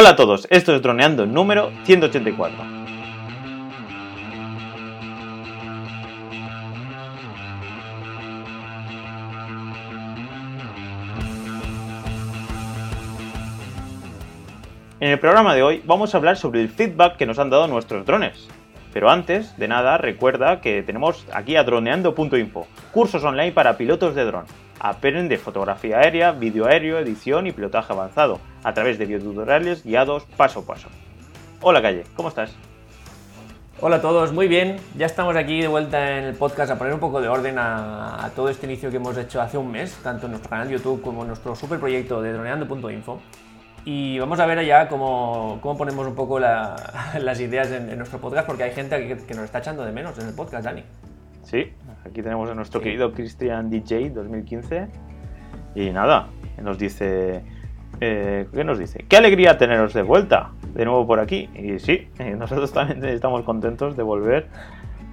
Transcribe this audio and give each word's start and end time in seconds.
Hola 0.00 0.12
a 0.12 0.16
todos, 0.16 0.46
esto 0.48 0.74
es 0.74 0.80
Droneando 0.80 1.26
número 1.26 1.72
184. 1.84 2.56
En 15.00 15.10
el 15.10 15.18
programa 15.18 15.54
de 15.54 15.62
hoy 15.62 15.82
vamos 15.84 16.14
a 16.14 16.16
hablar 16.16 16.38
sobre 16.38 16.62
el 16.62 16.70
feedback 16.70 17.18
que 17.18 17.26
nos 17.26 17.38
han 17.38 17.50
dado 17.50 17.66
nuestros 17.66 18.06
drones. 18.06 18.48
Pero 18.94 19.10
antes 19.10 19.54
de 19.58 19.68
nada, 19.68 19.98
recuerda 19.98 20.62
que 20.62 20.82
tenemos 20.82 21.26
aquí 21.34 21.56
a 21.56 21.64
droneando.info, 21.64 22.66
cursos 22.90 23.22
online 23.22 23.52
para 23.52 23.76
pilotos 23.76 24.14
de 24.14 24.24
dron. 24.24 24.46
Aprende 24.80 25.36
fotografía 25.36 25.98
aérea, 25.98 26.32
vídeo 26.32 26.66
aéreo, 26.66 26.98
edición 26.98 27.46
y 27.46 27.52
pilotaje 27.52 27.92
avanzado 27.92 28.40
a 28.64 28.72
través 28.72 28.98
de 28.98 29.04
videotutoriales 29.04 29.84
guiados 29.84 30.24
paso 30.38 30.60
a 30.60 30.62
paso. 30.64 30.88
Hola 31.60 31.82
Calle, 31.82 32.04
¿cómo 32.16 32.30
estás? 32.30 32.54
Hola 33.82 33.96
a 33.96 34.00
todos, 34.00 34.32
muy 34.32 34.48
bien. 34.48 34.76
Ya 34.96 35.04
estamos 35.04 35.36
aquí 35.36 35.60
de 35.60 35.68
vuelta 35.68 36.16
en 36.16 36.24
el 36.24 36.34
podcast 36.34 36.72
a 36.72 36.78
poner 36.78 36.94
un 36.94 37.00
poco 37.00 37.20
de 37.20 37.28
orden 37.28 37.56
a, 37.58 38.30
todo 38.34 38.48
este 38.48 38.64
inicio 38.64 38.90
que 38.90 38.96
hemos 38.96 39.18
hecho 39.18 39.42
hace 39.42 39.58
un 39.58 39.70
mes, 39.70 39.98
tanto 40.02 40.24
en 40.26 40.32
nuestro 40.32 40.48
canal 40.48 40.68
de 40.68 40.74
YouTube 40.74 41.02
como 41.02 41.22
en 41.22 41.28
nuestro 41.28 41.54
super 41.54 41.78
proyecto 41.78 42.22
de 42.22 42.32
droneando.info. 42.32 43.20
Y 43.84 44.18
vamos 44.18 44.40
a 44.40 44.46
ver 44.46 44.64
ya 44.64 44.88
cómo, 44.88 45.58
cómo 45.60 45.76
ponemos 45.76 46.06
un 46.06 46.14
poco 46.14 46.38
la- 46.38 47.12
las 47.20 47.38
ideas 47.38 47.70
en, 47.70 47.98
nuestro 47.98 48.18
podcast, 48.18 48.46
porque 48.46 48.64
hay 48.64 48.72
gente 48.72 49.18
que 49.26 49.34
nos 49.34 49.44
está 49.44 49.58
echando 49.58 49.84
de 49.84 49.92
menos 49.92 50.18
en 50.18 50.28
el 50.28 50.34
podcast, 50.34 50.64
Dani. 50.64 50.84
Sí, 51.42 51.72
aquí 52.04 52.22
tenemos 52.22 52.48
a 52.50 52.54
nuestro 52.54 52.80
querido 52.80 53.12
Christian 53.12 53.70
DJ 53.70 54.10
2015. 54.10 54.88
Y 55.74 55.90
nada, 55.90 56.28
nos 56.62 56.78
dice. 56.78 57.42
eh, 58.00 58.46
¿Qué 58.52 58.64
nos 58.64 58.78
dice? 58.78 59.04
¡Qué 59.08 59.16
alegría 59.16 59.58
teneros 59.58 59.94
de 59.94 60.02
vuelta! 60.02 60.50
De 60.74 60.84
nuevo 60.84 61.06
por 61.06 61.20
aquí. 61.20 61.48
Y 61.54 61.78
sí, 61.78 62.08
nosotros 62.38 62.72
también 62.72 63.04
estamos 63.04 63.42
contentos 63.42 63.96
de 63.96 64.02
volver. 64.02 64.48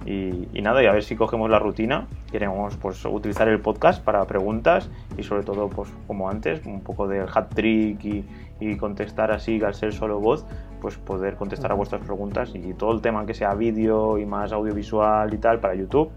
Y, 0.06 0.48
y 0.52 0.62
nada, 0.62 0.82
y 0.82 0.86
a 0.86 0.92
ver 0.92 1.02
si 1.02 1.16
cogemos 1.16 1.50
la 1.50 1.58
rutina. 1.58 2.06
Queremos 2.30 2.76
pues 2.76 3.04
utilizar 3.04 3.48
el 3.48 3.60
podcast 3.60 4.02
para 4.02 4.24
preguntas 4.26 4.90
y 5.16 5.22
sobre 5.22 5.42
todo, 5.42 5.68
pues 5.68 5.90
como 6.06 6.30
antes, 6.30 6.64
un 6.66 6.80
poco 6.80 7.08
del 7.08 7.26
hat 7.32 7.54
trick 7.54 8.04
y, 8.04 8.24
y 8.60 8.76
contestar 8.76 9.30
así 9.32 9.62
al 9.62 9.74
ser 9.74 9.92
solo 9.92 10.20
voz, 10.20 10.46
pues 10.80 10.96
poder 10.96 11.36
contestar 11.36 11.72
a 11.72 11.74
vuestras 11.74 12.02
preguntas 12.02 12.52
y 12.54 12.74
todo 12.74 12.92
el 12.92 13.00
tema 13.00 13.26
que 13.26 13.34
sea 13.34 13.54
vídeo 13.54 14.18
y 14.18 14.26
más 14.26 14.52
audiovisual 14.52 15.32
y 15.34 15.38
tal 15.38 15.60
para 15.60 15.74
YouTube 15.74 16.10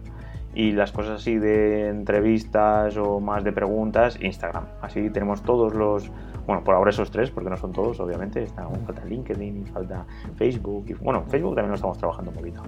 y 0.54 0.72
las 0.72 0.92
cosas 0.92 1.22
así 1.22 1.38
de 1.38 1.90
entrevistas 1.90 2.98
o 2.98 3.20
más 3.20 3.44
de 3.44 3.52
preguntas, 3.52 4.18
Instagram. 4.22 4.66
Así 4.82 5.10
tenemos 5.10 5.44
todos 5.44 5.74
los, 5.74 6.12
bueno, 6.46 6.64
por 6.64 6.76
ahora 6.76 6.90
esos 6.90 7.10
tres, 7.12 7.30
porque 7.32 7.50
no 7.50 7.58
son 7.58 7.72
todos, 7.72 8.00
obviamente, 8.00 8.44
está, 8.44 8.68
falta 8.86 9.06
LinkedIn 9.06 9.68
falta 9.68 10.06
Facebook, 10.36 10.98
bueno, 11.02 11.24
Facebook 11.28 11.56
también 11.56 11.70
lo 11.70 11.76
estamos 11.76 11.98
trabajando 11.98 12.32
un 12.32 12.38
poquito. 12.38 12.62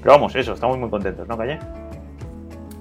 Pero 0.00 0.12
vamos, 0.12 0.34
eso, 0.34 0.54
estamos 0.54 0.78
muy 0.78 0.88
contentos, 0.90 1.26
¿no, 1.28 1.36
Calle? 1.36 1.58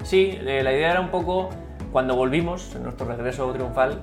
Sí, 0.03 0.38
eh, 0.42 0.62
la 0.64 0.72
idea 0.73 0.92
era 0.92 1.02
un 1.02 1.09
poco, 1.09 1.50
cuando 1.92 2.16
volvimos, 2.16 2.75
en 2.75 2.84
nuestro 2.84 3.08
regreso 3.08 3.52
triunfal, 3.52 4.02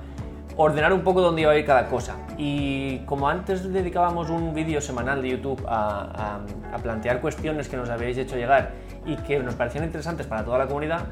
ordenar 0.57 0.93
un 0.93 1.01
poco 1.01 1.21
dónde 1.21 1.41
iba 1.41 1.51
a 1.51 1.57
ir 1.57 1.65
cada 1.65 1.87
cosa. 1.87 2.15
Y 2.37 2.99
como 2.99 3.27
antes 3.27 3.73
dedicábamos 3.73 4.29
un 4.29 4.53
vídeo 4.53 4.79
semanal 4.79 5.21
de 5.21 5.29
YouTube 5.31 5.61
a- 5.67 6.39
a 6.73 6.77
plantear 6.77 7.19
cuestiones 7.21 7.67
que 7.67 7.75
nos 7.77 7.89
habéis 7.89 8.17
hecho 8.17 8.35
llegar 8.37 8.71
y 9.05 9.15
que 9.17 9.39
nos 9.39 9.55
parecían 9.55 9.83
interesantes 9.83 10.27
para 10.27 10.45
toda 10.45 10.59
la 10.59 10.67
comunidad, 10.67 11.05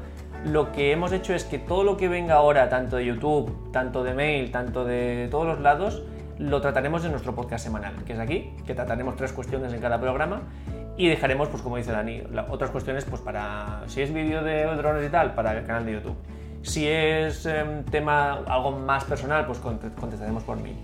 lo 0.44 0.72
que 0.72 0.92
hemos 0.92 1.12
hecho 1.12 1.34
es 1.34 1.44
que 1.44 1.58
todo 1.58 1.84
lo 1.84 1.96
que 1.96 2.08
venga 2.08 2.34
ahora, 2.34 2.68
tanto 2.68 2.96
de 2.96 3.06
YouTube, 3.06 3.70
tanto 3.72 4.04
de 4.04 4.14
mail, 4.14 4.50
tanto 4.50 4.84
de 4.84 5.28
todos 5.30 5.46
los 5.46 5.60
lados, 5.60 6.02
lo 6.38 6.60
trataremos 6.60 7.04
en 7.04 7.12
nuestro 7.12 7.34
podcast 7.34 7.64
semanal, 7.64 7.94
que 8.04 8.12
es 8.12 8.18
aquí, 8.18 8.52
que 8.66 8.74
trataremos 8.74 9.16
tres 9.16 9.32
cuestiones 9.32 9.72
en 9.72 9.80
cada 9.80 10.00
programa 10.00 10.42
y 10.96 11.08
dejaremos, 11.08 11.48
pues 11.48 11.62
como 11.62 11.76
dice 11.76 11.92
Dani, 11.92 12.22
otras 12.50 12.70
cuestiones 12.70 13.04
pues 13.04 13.20
para, 13.22 13.82
si 13.86 14.02
es 14.02 14.12
vídeo 14.12 14.42
de 14.42 14.64
drones 14.76 15.06
y 15.06 15.10
tal, 15.10 15.34
para 15.34 15.56
el 15.58 15.64
canal 15.64 15.86
de 15.86 15.92
YouTube. 15.92 16.16
Si 16.62 16.86
es 16.88 17.46
em, 17.46 17.84
tema 17.84 18.40
algo 18.46 18.72
más 18.72 19.04
personal, 19.04 19.46
pues 19.46 19.58
conte- 19.60 19.90
contestaremos 19.98 20.42
por 20.44 20.56
mail. 20.60 20.76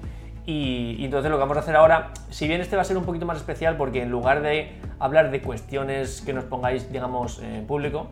Y, 0.46 0.96
y 0.98 1.04
entonces 1.04 1.30
lo 1.30 1.36
que 1.36 1.40
vamos 1.42 1.56
a 1.56 1.60
hacer 1.60 1.76
ahora, 1.76 2.12
si 2.28 2.48
bien 2.48 2.60
este 2.60 2.76
va 2.76 2.82
a 2.82 2.84
ser 2.84 2.96
un 2.96 3.04
poquito 3.04 3.24
más 3.26 3.36
especial, 3.38 3.76
porque 3.76 4.02
en 4.02 4.10
lugar 4.10 4.42
de 4.42 4.72
hablar 4.98 5.30
de 5.30 5.40
cuestiones 5.42 6.22
que 6.22 6.32
nos 6.32 6.44
pongáis, 6.44 6.90
digamos, 6.92 7.40
en 7.42 7.66
público, 7.66 8.08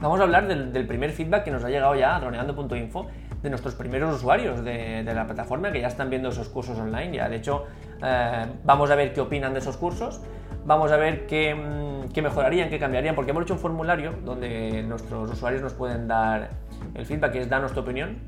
vamos 0.00 0.20
a 0.20 0.24
hablar 0.24 0.46
del, 0.46 0.86
primer 0.86 1.10
feedback 1.10 1.44
que 1.44 1.50
nos 1.50 1.64
ha 1.64 1.68
llegado 1.68 1.94
ya 1.94 2.16
a 2.16 2.20
droneando.info 2.20 3.06
de 3.42 3.50
nuestros 3.50 3.74
primeros 3.74 4.16
usuarios 4.16 4.64
de, 4.64 5.02
la 5.04 5.26
plataforma 5.26 5.72
que 5.72 5.80
ya 5.80 5.88
están 5.88 6.10
viendo 6.10 6.28
esos 6.28 6.48
cursos 6.48 6.78
online. 6.78 7.16
Ya, 7.16 7.28
de 7.28 7.36
hecho, 7.36 7.66
eh, 8.02 8.46
vamos 8.64 8.90
a 8.90 8.94
ver 8.94 9.12
qué 9.12 9.20
opinan 9.20 9.52
de 9.52 9.60
esos 9.60 9.76
cursos. 9.76 10.20
Vamos 10.64 10.90
a 10.92 10.96
ver 10.96 11.26
qué, 11.26 11.54
mm, 11.54 12.12
qué 12.12 12.22
mejorarían, 12.22 12.68
qué 12.68 12.78
cambiarían, 12.78 13.14
porque 13.14 13.30
hemos 13.30 13.44
hecho 13.44 13.54
un 13.54 13.60
formulario 13.60 14.12
donde 14.24 14.82
nuestros 14.82 15.30
usuarios 15.30 15.62
nos 15.62 15.72
pueden 15.72 16.08
dar 16.08 16.50
el 16.94 17.06
feedback, 17.06 17.32
que 17.32 17.40
es 17.40 17.48
danos 17.48 17.72
tu 17.72 17.80
opinión. 17.80 18.18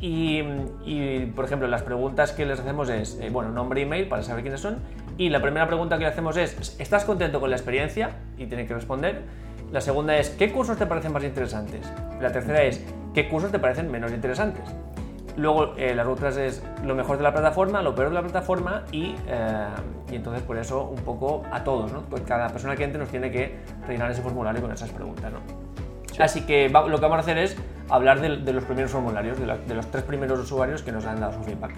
Y, 0.00 0.42
y, 0.84 1.32
por 1.34 1.46
ejemplo, 1.46 1.66
las 1.66 1.82
preguntas 1.82 2.32
que 2.32 2.44
les 2.44 2.60
hacemos 2.60 2.90
es, 2.90 3.18
eh, 3.20 3.30
bueno, 3.30 3.50
nombre 3.50 3.80
y 3.80 3.84
email 3.84 4.08
para 4.08 4.22
saber 4.22 4.42
quiénes 4.42 4.60
son. 4.60 4.78
Y 5.16 5.30
la 5.30 5.40
primera 5.40 5.66
pregunta 5.66 5.96
que 5.96 6.02
le 6.02 6.10
hacemos 6.10 6.36
es, 6.36 6.76
¿estás 6.78 7.04
contento 7.04 7.40
con 7.40 7.48
la 7.48 7.56
experiencia? 7.56 8.10
Y 8.36 8.46
tiene 8.46 8.66
que 8.66 8.74
responder. 8.74 9.22
La 9.74 9.80
segunda 9.80 10.16
es, 10.16 10.30
¿qué 10.30 10.52
cursos 10.52 10.78
te 10.78 10.86
parecen 10.86 11.12
más 11.12 11.24
interesantes? 11.24 11.80
La 12.20 12.30
tercera 12.30 12.62
es, 12.62 12.80
¿qué 13.12 13.28
cursos 13.28 13.50
te 13.50 13.58
parecen 13.58 13.90
menos 13.90 14.12
interesantes? 14.12 14.62
Luego, 15.36 15.74
eh, 15.76 15.96
las 15.96 16.06
otras 16.06 16.36
es 16.36 16.62
lo 16.84 16.94
mejor 16.94 17.16
de 17.16 17.24
la 17.24 17.32
plataforma, 17.32 17.82
lo 17.82 17.92
peor 17.92 18.10
de 18.10 18.14
la 18.14 18.22
plataforma 18.22 18.84
y, 18.92 19.16
eh, 19.26 19.66
y 20.12 20.14
entonces 20.14 20.44
por 20.44 20.58
eso 20.58 20.84
un 20.84 21.02
poco 21.02 21.42
a 21.50 21.64
todos, 21.64 21.92
¿no? 21.92 22.02
Pues 22.02 22.22
cada 22.22 22.50
persona 22.50 22.76
que 22.76 22.84
entre 22.84 23.00
nos 23.00 23.08
tiene 23.08 23.32
que 23.32 23.56
rellenar 23.84 24.12
ese 24.12 24.22
formulario 24.22 24.62
con 24.62 24.70
esas 24.70 24.90
preguntas, 24.90 25.32
¿no? 25.32 25.40
Así 26.22 26.42
que 26.42 26.68
va- 26.68 26.86
lo 26.86 26.98
que 26.98 27.02
vamos 27.02 27.16
a 27.18 27.20
hacer 27.22 27.38
es 27.38 27.56
hablar 27.90 28.20
de, 28.20 28.36
de 28.36 28.52
los 28.52 28.62
primeros 28.62 28.92
formularios, 28.92 29.40
de, 29.40 29.46
la- 29.46 29.58
de 29.58 29.74
los 29.74 29.88
tres 29.90 30.04
primeros 30.04 30.38
usuarios 30.38 30.84
que 30.84 30.92
nos 30.92 31.04
han 31.04 31.18
dado 31.18 31.32
su 31.32 31.42
feedback. 31.42 31.72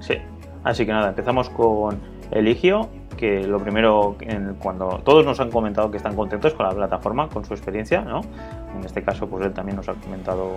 Sí. 0.00 0.16
Así 0.64 0.84
que 0.84 0.92
nada, 0.92 1.08
empezamos 1.08 1.48
con 1.48 1.98
Eligio, 2.30 2.90
que 3.18 3.46
lo 3.46 3.58
primero, 3.58 4.16
cuando 4.58 5.00
todos 5.04 5.26
nos 5.26 5.38
han 5.40 5.50
comentado 5.50 5.90
que 5.90 5.98
están 5.98 6.16
contentos 6.16 6.54
con 6.54 6.64
la 6.64 6.72
plataforma, 6.72 7.28
con 7.28 7.44
su 7.44 7.52
experiencia, 7.52 8.00
¿no? 8.00 8.22
En 8.74 8.84
este 8.84 9.02
caso, 9.02 9.28
pues 9.28 9.44
él 9.44 9.52
también 9.52 9.76
nos 9.76 9.88
ha 9.88 9.94
comentado 9.94 10.52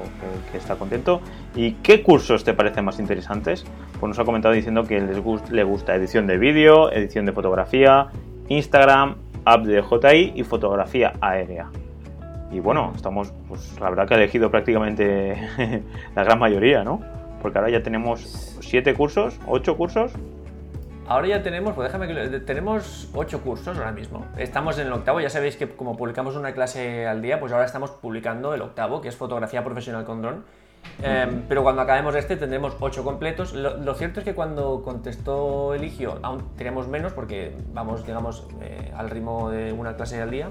que, 0.51 0.57
está 0.57 0.75
contento. 0.75 1.19
¿Y 1.55 1.73
qué 1.83 2.01
cursos 2.03 2.44
te 2.45 2.53
parecen 2.53 2.85
más 2.85 2.99
interesantes? 2.99 3.66
Pues 3.99 4.07
nos 4.07 4.19
ha 4.19 4.23
comentado 4.23 4.53
diciendo 4.53 4.83
que 4.83 5.01
les 5.01 5.17
le 5.51 5.63
gusta 5.63 5.95
edición 5.95 6.27
de 6.27 6.38
vídeo, 6.38 6.91
edición 6.91 7.25
de 7.25 7.33
fotografía, 7.33 8.07
Instagram, 8.47 9.16
app 9.43 9.63
de 9.63 9.81
DJI 9.81 10.33
y 10.35 10.43
fotografía 10.43 11.13
aérea. 11.19 11.69
Y 12.51 12.59
bueno, 12.59 12.91
estamos, 12.95 13.33
pues 13.47 13.79
la 13.79 13.89
verdad 13.89 14.07
que 14.07 14.13
ha 14.13 14.17
elegido 14.17 14.51
prácticamente 14.51 15.35
la 16.16 16.23
gran 16.23 16.38
mayoría, 16.38 16.83
¿no? 16.83 17.01
Porque 17.41 17.57
ahora 17.57 17.72
ya 17.72 17.81
tenemos 17.81 18.57
siete 18.61 18.93
cursos, 18.93 19.39
ocho 19.47 19.78
cursos. 19.78 20.13
Ahora 21.11 21.27
ya 21.27 21.44
tenemos, 21.44 21.73
pues 21.73 21.89
déjame 21.89 22.07
que 22.07 22.13
lo- 22.13 22.41
tenemos 22.44 23.09
ocho 23.13 23.41
cursos 23.41 23.77
ahora 23.77 23.91
mismo. 23.91 24.25
Estamos 24.38 24.79
en 24.79 24.88
el 24.88 24.94
octavo, 24.94 25.19
ya 25.19 25.29
sabéis 25.29 25.57
que 25.57 25.67
como 25.67 25.97
publicamos 25.97 26.38
una 26.38 26.53
clase 26.53 27.05
al 27.05 27.22
día, 27.22 27.38
pues 27.38 27.51
ahora 27.51 27.66
estamos 27.66 27.91
publicando 27.91 28.53
el 28.53 28.61
octavo, 28.61 29.01
que 29.01 29.09
es 29.09 29.16
fotografía 29.17 29.61
profesional 29.61 30.05
con 30.05 30.22
dron. 30.22 30.45
Eh, 31.03 31.27
pero 31.49 31.63
cuando 31.63 31.81
acabemos 31.81 32.16
este 32.16 32.38
tendremos 32.38 32.77
ocho 32.79 33.03
completos. 33.03 33.51
Lo, 33.53 33.75
lo 33.75 33.94
cierto 33.94 34.22
es 34.22 34.23
que 34.23 34.33
cuando 34.33 34.83
contestó 34.83 35.73
Eligio 35.73 36.17
aún 36.23 36.44
tenemos 36.55 36.88
menos 36.88 37.11
porque 37.11 37.57
vamos, 37.73 38.05
digamos, 38.05 38.47
eh, 38.61 38.93
al 38.95 39.09
ritmo 39.09 39.49
de 39.49 39.73
una 39.73 39.97
clase 39.97 40.22
al 40.22 40.31
día. 40.31 40.47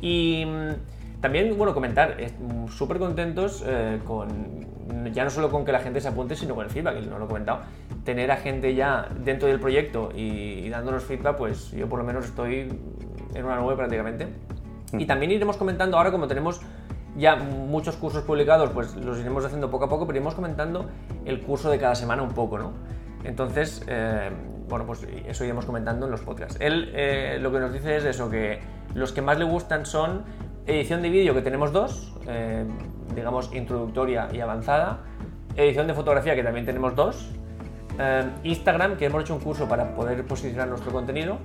Y 0.00 0.44
mm, 0.46 0.70
también, 1.22 1.56
bueno, 1.56 1.72
comentar, 1.72 2.16
mm, 2.18 2.68
súper 2.68 2.98
contentos 2.98 3.64
eh, 3.64 4.00
con, 4.04 4.66
ya 5.12 5.24
no 5.24 5.30
solo 5.30 5.50
con 5.50 5.64
que 5.64 5.72
la 5.72 5.78
gente 5.78 6.00
se 6.00 6.08
apunte, 6.08 6.34
sino 6.36 6.54
con 6.54 6.64
el 6.64 6.70
feedback, 6.70 7.00
que 7.00 7.06
no 7.06 7.18
lo 7.18 7.24
he 7.24 7.28
comentado. 7.28 7.60
Tener 8.04 8.30
a 8.32 8.36
gente 8.36 8.74
ya 8.74 9.08
dentro 9.24 9.48
del 9.48 9.60
proyecto 9.60 10.10
y, 10.14 10.66
y 10.66 10.68
dándonos 10.68 11.04
feedback, 11.04 11.36
pues 11.36 11.70
yo 11.70 11.88
por 11.88 12.00
lo 12.00 12.04
menos 12.04 12.26
estoy 12.26 12.68
en 13.34 13.44
una 13.44 13.56
nube 13.56 13.76
prácticamente. 13.76 14.26
Y 14.98 15.06
también 15.06 15.30
iremos 15.30 15.56
comentando 15.56 15.96
ahora, 15.96 16.10
como 16.10 16.26
tenemos 16.26 16.60
ya 17.16 17.36
muchos 17.36 17.96
cursos 17.96 18.24
publicados, 18.24 18.70
pues 18.70 18.96
los 18.96 19.18
iremos 19.18 19.44
haciendo 19.44 19.70
poco 19.70 19.84
a 19.84 19.88
poco, 19.88 20.06
pero 20.06 20.16
iremos 20.16 20.34
comentando 20.34 20.86
el 21.24 21.40
curso 21.40 21.70
de 21.70 21.78
cada 21.78 21.94
semana 21.94 22.22
un 22.22 22.32
poco, 22.32 22.58
¿no? 22.58 22.72
Entonces, 23.24 23.84
eh, 23.86 24.30
bueno, 24.68 24.86
pues 24.86 25.06
eso 25.26 25.44
iremos 25.44 25.66
comentando 25.66 26.06
en 26.06 26.10
los 26.10 26.22
podcasts. 26.22 26.56
Él 26.60 26.90
eh, 26.94 27.38
lo 27.40 27.52
que 27.52 27.60
nos 27.60 27.72
dice 27.72 27.96
es 27.96 28.04
eso, 28.04 28.28
que 28.30 28.60
los 28.94 29.12
que 29.12 29.22
más 29.22 29.38
le 29.38 29.44
gustan 29.44 29.86
son 29.86 30.24
edición 30.66 31.02
de 31.02 31.10
vídeo, 31.10 31.34
que 31.34 31.42
tenemos 31.42 31.72
dos, 31.72 32.12
eh, 32.26 32.64
digamos 33.14 33.52
introductoria 33.54 34.28
y 34.32 34.40
avanzada, 34.40 35.00
edición 35.56 35.86
de 35.86 35.94
fotografía, 35.94 36.34
que 36.34 36.42
también 36.42 36.66
tenemos 36.66 36.94
dos, 36.94 37.30
eh, 37.98 38.24
Instagram, 38.44 38.96
que 38.96 39.06
hemos 39.06 39.22
hecho 39.22 39.34
un 39.34 39.40
curso 39.40 39.68
para 39.68 39.94
poder 39.94 40.24
posicionar 40.24 40.68
nuestro 40.68 40.92
contenido, 40.92 41.38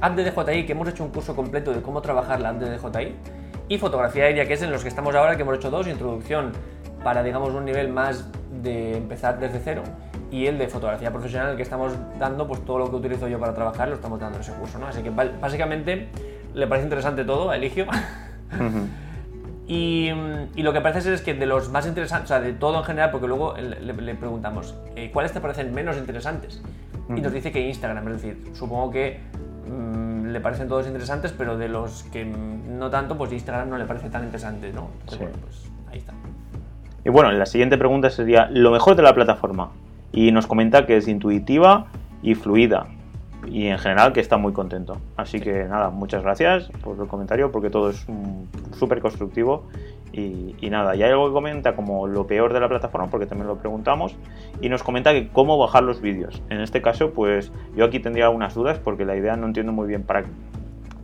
app 0.00 0.14
de 0.16 0.30
DJI, 0.30 0.66
que 0.66 0.72
hemos 0.72 0.88
hecho 0.88 1.04
un 1.04 1.10
curso 1.10 1.34
completo 1.34 1.72
de 1.72 1.82
cómo 1.82 2.02
trabajar 2.02 2.40
la 2.40 2.50
app 2.50 2.58
de 2.58 2.76
DJI, 2.76 3.14
y 3.68 3.78
fotografía 3.78 4.24
aérea, 4.24 4.46
que 4.46 4.54
es 4.54 4.62
en 4.62 4.70
los 4.70 4.82
que 4.82 4.88
estamos 4.88 5.14
ahora, 5.14 5.36
que 5.36 5.42
hemos 5.42 5.56
hecho 5.56 5.70
dos, 5.70 5.88
introducción 5.88 6.52
para, 7.02 7.22
digamos, 7.22 7.52
un 7.52 7.64
nivel 7.64 7.88
más 7.88 8.30
de 8.62 8.96
empezar 8.96 9.38
desde 9.40 9.58
cero, 9.58 9.82
y 10.30 10.46
el 10.46 10.58
de 10.58 10.68
fotografía 10.68 11.10
profesional, 11.10 11.56
que 11.56 11.62
estamos 11.62 11.92
dando, 12.18 12.46
pues 12.46 12.64
todo 12.64 12.78
lo 12.78 12.90
que 12.90 12.96
utilizo 12.96 13.28
yo 13.28 13.38
para 13.38 13.54
trabajar 13.54 13.88
lo 13.88 13.94
estamos 13.94 14.20
dando 14.20 14.36
en 14.36 14.42
ese 14.42 14.52
curso. 14.52 14.78
Así 14.86 15.02
que 15.02 15.10
básicamente 15.10 16.08
le 16.54 16.66
parece 16.66 16.86
interesante 16.86 17.24
todo 17.24 17.52
Eligio. 18.52 18.82
y, 19.68 20.62
lo 20.62 20.72
que 20.72 20.80
parece 20.80 21.02
ser 21.02 21.12
es 21.14 21.22
que 21.22 21.34
de 21.34 21.46
los 21.46 21.70
más 21.70 21.86
interesantes, 21.86 22.30
o 22.30 22.34
sea, 22.34 22.40
de 22.40 22.52
todo 22.52 22.78
en 22.78 22.84
general, 22.84 23.10
porque 23.10 23.26
luego 23.26 23.54
le, 23.56 24.14
preguntamos, 24.14 24.74
eh, 24.94 25.10
¿cuáles 25.12 25.32
te 25.32 25.40
parecen 25.40 25.74
menos 25.74 25.96
interesantes? 25.96 26.62
Y 27.08 27.20
nos 27.20 27.32
dice 27.32 27.52
que 27.52 27.60
Instagram, 27.60 28.08
es 28.08 28.22
decir, 28.22 28.50
supongo 28.54 28.90
que 28.90 29.20
mm, 29.68 30.26
le 30.26 30.40
parecen 30.40 30.66
todos 30.66 30.86
interesantes, 30.86 31.32
pero 31.32 31.56
de 31.56 31.68
los 31.68 32.02
que 32.04 32.24
no 32.24 32.90
tanto, 32.90 33.16
pues 33.16 33.32
Instagram 33.32 33.70
no 33.70 33.78
le 33.78 33.84
parece 33.84 34.10
tan 34.10 34.24
interesante, 34.24 34.72
¿no? 34.72 34.90
sí. 35.08 35.18
pues 35.18 35.70
ahí 35.90 35.98
está. 35.98 36.12
Y 37.06 37.08
bueno, 37.08 37.30
la 37.30 37.46
siguiente 37.46 37.78
pregunta 37.78 38.10
sería, 38.10 38.48
lo 38.50 38.72
mejor 38.72 38.96
de 38.96 39.04
la 39.04 39.14
plataforma. 39.14 39.70
Y 40.10 40.32
nos 40.32 40.48
comenta 40.48 40.86
que 40.86 40.96
es 40.96 41.06
intuitiva 41.06 41.86
y 42.20 42.34
fluida. 42.34 42.88
Y 43.46 43.68
en 43.68 43.78
general 43.78 44.12
que 44.12 44.20
está 44.20 44.36
muy 44.36 44.52
contento. 44.52 44.98
Así 45.16 45.40
que 45.40 45.64
nada, 45.64 45.90
muchas 45.90 46.22
gracias 46.22 46.68
por 46.82 46.98
el 47.00 47.06
comentario 47.06 47.50
porque 47.52 47.70
todo 47.70 47.90
es 47.90 48.06
súper 48.72 49.00
constructivo. 49.00 49.64
Y, 50.12 50.70
nada, 50.70 50.96
y 50.96 51.02
hay 51.02 51.10
algo 51.10 51.26
que 51.26 51.34
comenta 51.34 51.76
como 51.76 52.06
lo 52.06 52.26
peor 52.26 52.54
de 52.54 52.60
la 52.60 52.68
plataforma, 52.68 53.08
porque 53.10 53.26
también 53.26 53.48
lo 53.48 53.58
preguntamos, 53.58 54.16
y 54.62 54.70
nos 54.70 54.82
comenta 54.82 55.12
que 55.12 55.28
cómo 55.28 55.58
bajar 55.58 55.82
los 55.82 56.00
vídeos. 56.00 56.42
En 56.48 56.60
este 56.62 56.80
caso, 56.80 57.12
pues 57.12 57.52
yo 57.76 57.84
aquí 57.84 58.00
tendría 58.00 58.24
algunas 58.24 58.54
dudas 58.54 58.78
porque 58.78 59.04
la 59.04 59.14
idea 59.14 59.36
no 59.36 59.46
entiendo 59.46 59.72
muy 59.72 59.86
bien 59.86 60.04
para... 60.04 60.24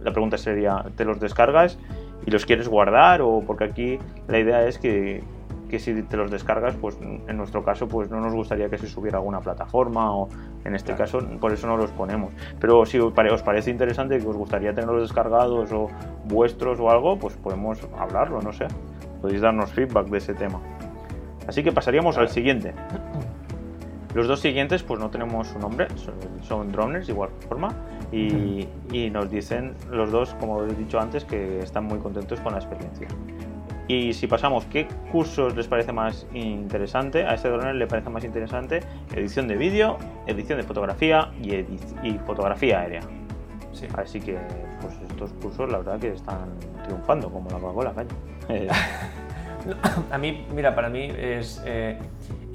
La 0.03 0.13
pregunta 0.13 0.39
sería, 0.39 0.87
¿te 0.97 1.05
los 1.05 1.21
descargas 1.21 1.79
y 2.25 2.31
los 2.31 2.47
quieres 2.47 2.69
guardar? 2.69 3.21
O 3.21 3.43
porque 3.47 3.65
aquí 3.65 3.99
la 4.29 4.39
idea 4.39 4.67
es 4.67 4.79
que, 4.79 5.23
que 5.73 5.79
si 5.79 6.03
te 6.03 6.19
los 6.19 6.31
descargas, 6.31 6.77
pues 6.77 6.99
en 7.01 7.35
nuestro 7.35 7.65
caso, 7.65 7.89
pues 7.89 8.11
no 8.11 8.21
nos 8.21 8.35
gustaría 8.35 8.69
que 8.69 8.77
se 8.77 8.87
subiera 8.87 9.17
a 9.17 9.21
alguna 9.21 9.41
plataforma 9.41 10.15
o 10.15 10.29
en 10.67 10.75
este 10.75 10.95
caso, 10.95 11.27
por 11.41 11.51
eso 11.51 11.67
no 11.67 11.79
los 11.79 11.91
ponemos. 11.93 12.31
Pero 12.61 12.85
si 12.85 12.99
os 12.99 13.43
parece 13.43 13.71
interesante 13.71 14.19
que 14.19 14.27
os 14.27 14.37
gustaría 14.37 14.75
tenerlos 14.75 15.01
descargados 15.01 15.73
o 15.73 15.89
vuestros 16.27 16.79
o 16.79 16.91
algo, 16.91 17.19
pues 17.19 17.37
podemos 17.37 17.81
hablarlo, 17.99 18.43
no 18.43 18.53
sé. 18.53 18.67
Podéis 19.23 19.41
darnos 19.41 19.73
feedback 19.73 20.09
de 20.09 20.19
ese 20.19 20.35
tema. 20.35 20.61
Así 21.49 21.63
que 21.63 21.73
pasaríamos 21.73 22.19
al 22.19 22.29
siguiente. 22.29 22.75
Los 24.15 24.29
dos 24.29 24.41
siguientes, 24.41 24.83
pues 24.83 25.01
no 25.01 25.09
tenemos 25.09 25.49
su 25.49 25.59
nombre, 25.59 25.87
son, 26.43 26.71
droners, 26.71 27.09
igual 27.09 27.31
forma, 27.49 27.75
y, 28.13 28.69
y 28.93 29.09
nos 29.09 29.31
dicen 29.31 29.73
los 29.91 30.13
dos, 30.13 30.35
como 30.35 30.65
he 30.65 30.75
dicho 30.75 31.01
antes, 31.01 31.25
que 31.25 31.61
están 31.61 31.85
muy 31.85 31.99
contentos 31.99 32.39
con 32.41 32.53
la 32.53 32.59
experiencia. 32.59 33.09
Y 33.93 34.15
si 34.15 34.27
pasamos, 34.27 34.65
¿qué 34.65 34.89
cursos 35.11 35.55
les 35.55 35.69
parece 35.69 35.93
más 35.93 36.27
interesante? 36.33 37.25
A 37.25 37.35
este 37.35 37.51
drone 37.51 37.75
le 37.75 37.87
parece 37.87 38.09
más 38.09 38.25
interesante 38.25 38.81
edición 39.15 39.47
de 39.49 39.57
vídeo, 39.57 39.99
edición 40.27 40.57
de 40.57 40.65
fotografía 40.65 41.31
y, 41.43 41.57
y 42.03 42.19
fotografía 42.25 42.81
aérea. 42.81 43.03
Sí. 43.75 43.87
Así 43.95 44.19
que 44.19 44.39
pues 44.81 44.95
estos 45.11 45.35
cursos 45.35 45.71
la 45.71 45.77
verdad 45.77 46.01
que 46.01 46.15
están 46.15 46.59
triunfando 46.85 47.31
como 47.31 47.51
la 47.51 47.59
Coca-Cola, 47.59 47.93
a 50.11 50.19
mí, 50.19 50.47
mira, 50.55 50.75
para 50.75 50.89
mí 50.89 51.13
es, 51.15 51.63
eh, 51.67 51.99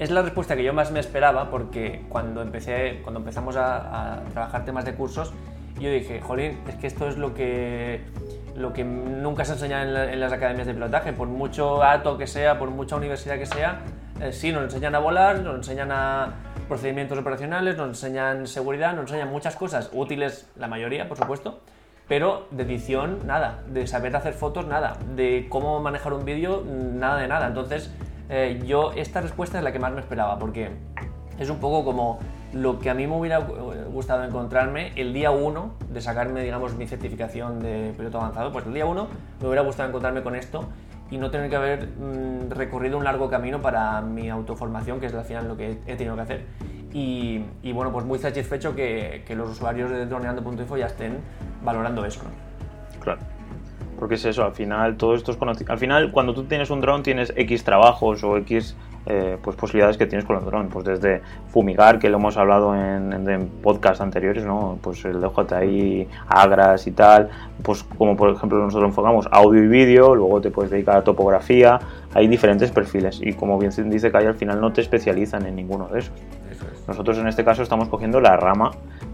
es 0.00 0.10
la 0.10 0.22
respuesta 0.22 0.56
que 0.56 0.64
yo 0.64 0.74
más 0.74 0.90
me 0.90 0.98
esperaba 0.98 1.50
porque 1.50 2.04
cuando, 2.08 2.42
empecé, 2.42 2.98
cuando 3.02 3.20
empezamos 3.20 3.54
a, 3.54 4.16
a 4.16 4.24
trabajar 4.24 4.64
temas 4.64 4.84
de 4.84 4.94
cursos, 4.94 5.32
yo 5.80 5.88
dije, 5.88 6.20
jolín, 6.20 6.58
es 6.68 6.74
que 6.74 6.88
esto 6.88 7.08
es 7.08 7.16
lo 7.16 7.32
que 7.32 8.02
lo 8.56 8.72
que 8.72 8.84
nunca 8.84 9.44
se 9.44 9.52
enseña 9.52 9.82
en, 9.82 10.20
las 10.20 10.32
academias 10.32 10.66
de 10.66 10.74
pilotaje, 10.74 11.12
por 11.12 11.28
mucho 11.28 11.82
ato 11.82 12.18
que 12.18 12.26
sea, 12.26 12.58
por 12.58 12.70
mucha 12.70 12.96
universidad 12.96 13.38
que 13.38 13.46
sea, 13.46 13.80
eh, 14.20 14.32
sí 14.32 14.52
nos 14.52 14.64
enseñan 14.64 14.94
a 14.94 14.98
volar, 14.98 15.40
nos 15.40 15.56
enseñan 15.56 15.92
a 15.92 16.34
procedimientos 16.68 17.18
operacionales, 17.18 17.76
nos 17.76 17.88
enseñan 17.88 18.46
seguridad, 18.46 18.92
nos 18.94 19.02
enseñan 19.02 19.30
muchas 19.30 19.56
cosas 19.56 19.90
útiles, 19.92 20.50
la 20.56 20.68
mayoría, 20.68 21.08
por 21.08 21.16
supuesto, 21.16 21.60
pero 22.08 22.46
de 22.50 22.62
edición, 22.64 23.26
nada, 23.26 23.62
de 23.68 23.86
saber 23.86 24.16
hacer 24.16 24.32
fotos, 24.32 24.66
nada, 24.66 24.96
de 25.14 25.46
cómo 25.48 25.80
manejar 25.80 26.12
un 26.12 26.24
vídeo, 26.24 26.64
nada 26.66 27.18
de 27.18 27.28
nada. 27.28 27.46
Entonces, 27.46 27.92
eh, 28.30 28.62
yo 28.66 28.92
esta 28.92 29.20
respuesta 29.20 29.58
es 29.58 29.64
la 29.64 29.72
que 29.72 29.78
más 29.78 29.92
me 29.92 30.00
esperaba, 30.00 30.38
porque 30.38 30.70
es 31.38 31.50
un 31.50 31.58
poco 31.58 31.84
como 31.84 32.18
lo 32.52 32.78
que 32.78 32.90
a 32.90 32.94
mí 32.94 33.06
me 33.06 33.16
hubiera 33.16 33.46
gustado 33.98 34.22
encontrarme 34.22 34.92
el 34.94 35.12
día 35.12 35.32
1 35.32 35.74
de 35.90 36.00
sacarme, 36.00 36.44
digamos, 36.44 36.72
mi 36.74 36.86
certificación 36.86 37.58
de 37.58 37.92
piloto 37.96 38.18
avanzado, 38.18 38.52
pues 38.52 38.64
el 38.64 38.72
día 38.72 38.86
1 38.86 39.08
me 39.40 39.46
hubiera 39.48 39.62
gustado 39.62 39.88
encontrarme 39.88 40.22
con 40.22 40.36
esto 40.36 40.68
y 41.10 41.18
no 41.18 41.32
tener 41.32 41.50
que 41.50 41.56
haber 41.56 41.88
mm, 41.88 42.50
recorrido 42.50 42.96
un 42.96 43.02
largo 43.02 43.28
camino 43.28 43.60
para 43.60 44.00
mi 44.00 44.30
autoformación, 44.30 45.00
que 45.00 45.06
es 45.06 45.14
al 45.14 45.24
final 45.24 45.48
lo 45.48 45.56
que 45.56 45.78
he 45.84 45.96
tenido 45.96 46.14
que 46.14 46.22
hacer. 46.22 46.44
Y, 46.92 47.42
bueno, 47.72 47.90
pues 47.90 48.06
muy 48.06 48.20
satisfecho 48.20 48.76
que, 48.76 49.24
los 49.36 49.50
usuarios 49.50 49.90
de 49.90 50.06
droneando.info 50.06 50.76
ya 50.76 50.86
estén 50.86 51.18
valorando 51.64 52.04
eso. 52.04 52.20
Claro. 53.00 53.20
Porque 53.98 54.14
es 54.14 54.24
eso, 54.24 54.44
al 54.44 54.52
final 54.52 54.96
todo 54.96 55.16
esto 55.16 55.32
es 55.32 55.38
Al 55.68 55.78
final, 55.78 56.12
cuando 56.12 56.34
tú 56.34 56.44
tienes 56.44 56.70
un 56.70 56.80
dron, 56.80 57.02
tienes 57.02 57.32
X 57.36 57.64
trabajos 57.64 58.22
o 58.22 58.36
X 58.36 58.76
eh, 59.06 59.38
pues 59.42 59.56
posibilidades 59.56 59.96
que 59.96 60.06
tienes 60.06 60.24
con 60.26 60.36
el 60.36 60.44
dron. 60.44 60.68
Pues 60.68 60.84
desde 60.84 61.22
fumigar, 61.48 61.98
que 61.98 62.08
lo 62.08 62.18
hemos 62.18 62.36
hablado 62.36 62.74
en, 62.74 63.12
en 63.12 63.48
podcasts 63.62 64.00
anteriores, 64.00 64.44
¿no? 64.44 64.78
Pues 64.80 65.04
el 65.04 65.20
DJI, 65.20 66.08
Agras 66.28 66.86
y 66.86 66.92
tal. 66.92 67.30
Pues 67.62 67.84
como 67.84 68.16
por 68.16 68.30
ejemplo 68.30 68.58
nosotros 68.58 68.88
enfocamos 68.88 69.28
audio 69.30 69.62
y 69.62 69.68
vídeo, 69.68 70.14
luego 70.14 70.40
te 70.40 70.50
puedes 70.50 70.70
dedicar 70.70 70.96
a 70.96 71.04
topografía. 71.04 71.78
Hay 72.14 72.26
diferentes 72.28 72.70
perfiles 72.70 73.20
y 73.22 73.32
como 73.34 73.58
bien 73.58 73.72
dice 73.90 74.10
Kai, 74.10 74.26
al 74.26 74.34
final 74.34 74.60
no 74.60 74.72
te 74.72 74.80
especializan 74.80 75.46
en 75.46 75.56
ninguno 75.56 75.88
de 75.88 76.00
esos. 76.00 76.14
Nosotros 76.86 77.18
en 77.18 77.28
este 77.28 77.44
caso 77.44 77.62
estamos 77.62 77.88
cogiendo 77.88 78.20
la 78.20 78.36
rama 78.36 78.70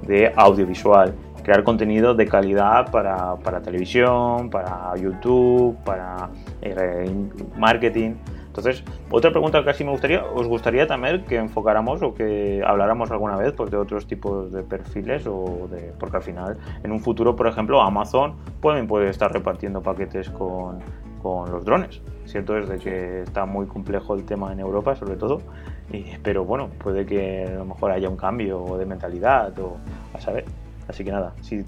de 0.07 0.33
audiovisual 0.37 1.15
crear 1.45 1.63
contenido 1.63 2.15
de 2.15 2.27
calidad 2.27 2.91
para, 2.91 3.37
para 3.37 3.61
televisión, 3.61 4.51
para 4.51 4.97
YouTube, 4.97 5.77
para 5.85 6.31
eh, 6.61 7.09
marketing. 7.57 8.15
Entonces, 8.57 8.85
otra 9.11 9.33
pregunta 9.33 9.59
que 9.59 9.65
casi 9.65 9.83
me 9.83 9.91
gustaría, 9.91 10.25
¿os 10.25 10.47
gustaría 10.47 10.87
también 10.87 11.25
que 11.25 11.35
enfocáramos 11.35 12.01
o 12.03 12.15
que 12.15 12.63
habláramos 12.65 13.11
alguna 13.11 13.37
vez 13.37 13.53
pues, 13.53 13.69
de 13.69 13.77
otros 13.77 14.07
tipos 14.07 14.53
de 14.53 14.63
perfiles? 14.63 15.27
o 15.27 15.67
de 15.69 15.93
Porque 15.99 16.19
al 16.19 16.23
final, 16.23 16.57
en 16.85 16.93
un 16.93 17.01
futuro, 17.01 17.35
por 17.35 17.49
ejemplo, 17.49 17.83
Amazon 17.83 18.37
pueden, 18.61 18.87
puede 18.87 19.11
estar 19.11 19.33
repartiendo 19.33 19.83
paquetes 19.83 20.31
con, 20.31 20.79
con 21.21 21.51
los 21.51 21.65
drones. 21.65 22.01
Cierto 22.27 22.57
es 22.57 22.69
de 22.69 22.79
que 22.79 23.23
está 23.23 23.45
muy 23.45 23.67
complejo 23.67 24.15
el 24.15 24.25
tema 24.25 24.53
en 24.53 24.61
Europa, 24.61 24.95
sobre 24.95 25.17
todo, 25.17 25.41
y, 25.91 26.05
pero 26.23 26.45
bueno, 26.45 26.69
puede 26.79 27.05
que 27.05 27.47
a 27.49 27.59
lo 27.59 27.65
mejor 27.65 27.91
haya 27.91 28.09
un 28.09 28.17
cambio 28.17 28.77
de 28.79 28.87
mentalidad 28.87 29.59
o 29.59 29.79
a 30.13 30.21
saber. 30.21 30.45
Así 30.87 31.03
que 31.03 31.11
nada, 31.11 31.33
si 31.41 31.57
eh, 31.57 31.65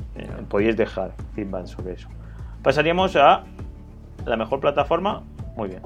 podéis 0.48 0.76
dejar 0.76 1.10
feedback 1.34 1.66
sobre 1.66 1.94
eso. 1.94 2.08
Pasaríamos 2.62 3.16
a 3.16 3.42
la 4.24 4.36
mejor 4.36 4.60
plataforma. 4.60 5.24
Muy 5.56 5.70
bien. 5.70 5.80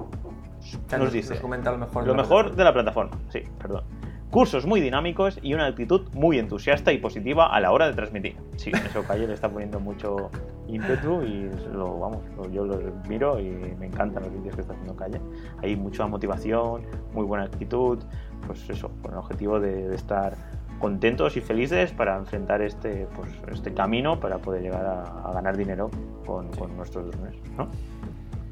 Nos 0.99 1.13
dice 1.13 1.41
lo 1.41 1.79
mejor, 1.79 2.07
lo 2.07 2.15
mejor 2.15 2.55
de 2.55 2.65
la 2.65 2.73
plataforma. 2.73 3.17
Sí, 3.29 3.43
perdón. 3.59 3.85
Cursos 4.31 4.65
muy 4.65 4.81
dinámicos 4.81 5.41
y 5.43 5.55
una 5.55 5.67
actitud 5.67 6.09
muy 6.13 6.39
entusiasta 6.39 6.93
y 6.93 6.99
positiva 6.99 7.53
a 7.53 7.61
la 7.61 7.73
hora 7.73 7.89
de 7.89 7.95
transmitir. 7.95 8.37
Sí, 8.57 8.71
eso 8.71 9.03
Calle 9.03 9.27
le 9.27 9.35
está 9.35 9.49
poniendo 9.49 9.81
mucho 9.81 10.31
ímpetu 10.69 11.23
y 11.23 11.51
lo, 11.73 11.99
vamos, 11.99 12.23
yo 12.53 12.65
lo 12.65 12.79
miro 13.09 13.41
y 13.41 13.51
me 13.79 13.87
encantan 13.87 14.23
los 14.23 14.33
vídeos 14.33 14.55
que 14.55 14.61
está 14.61 14.75
haciendo 14.75 14.95
Calle. 14.95 15.21
Hay 15.63 15.75
mucha 15.75 16.07
motivación, 16.07 16.83
muy 17.13 17.25
buena 17.25 17.45
actitud, 17.45 17.99
pues 18.47 18.71
eso, 18.71 18.93
con 19.03 19.13
el 19.13 19.19
objetivo 19.19 19.59
de 19.59 19.93
estar 19.97 20.37
contentos 20.81 21.37
y 21.37 21.41
felices 21.41 21.93
para 21.93 22.17
enfrentar 22.17 22.63
este, 22.63 23.07
pues, 23.15 23.31
este 23.53 23.73
camino 23.73 24.19
para 24.19 24.39
poder 24.39 24.63
llegar 24.63 24.85
a, 24.87 25.33
ganar 25.33 25.57
dinero 25.57 25.91
con, 26.27 26.51
nuestros 26.77 27.11
drones. 27.11 27.37
¿no? 27.57 27.69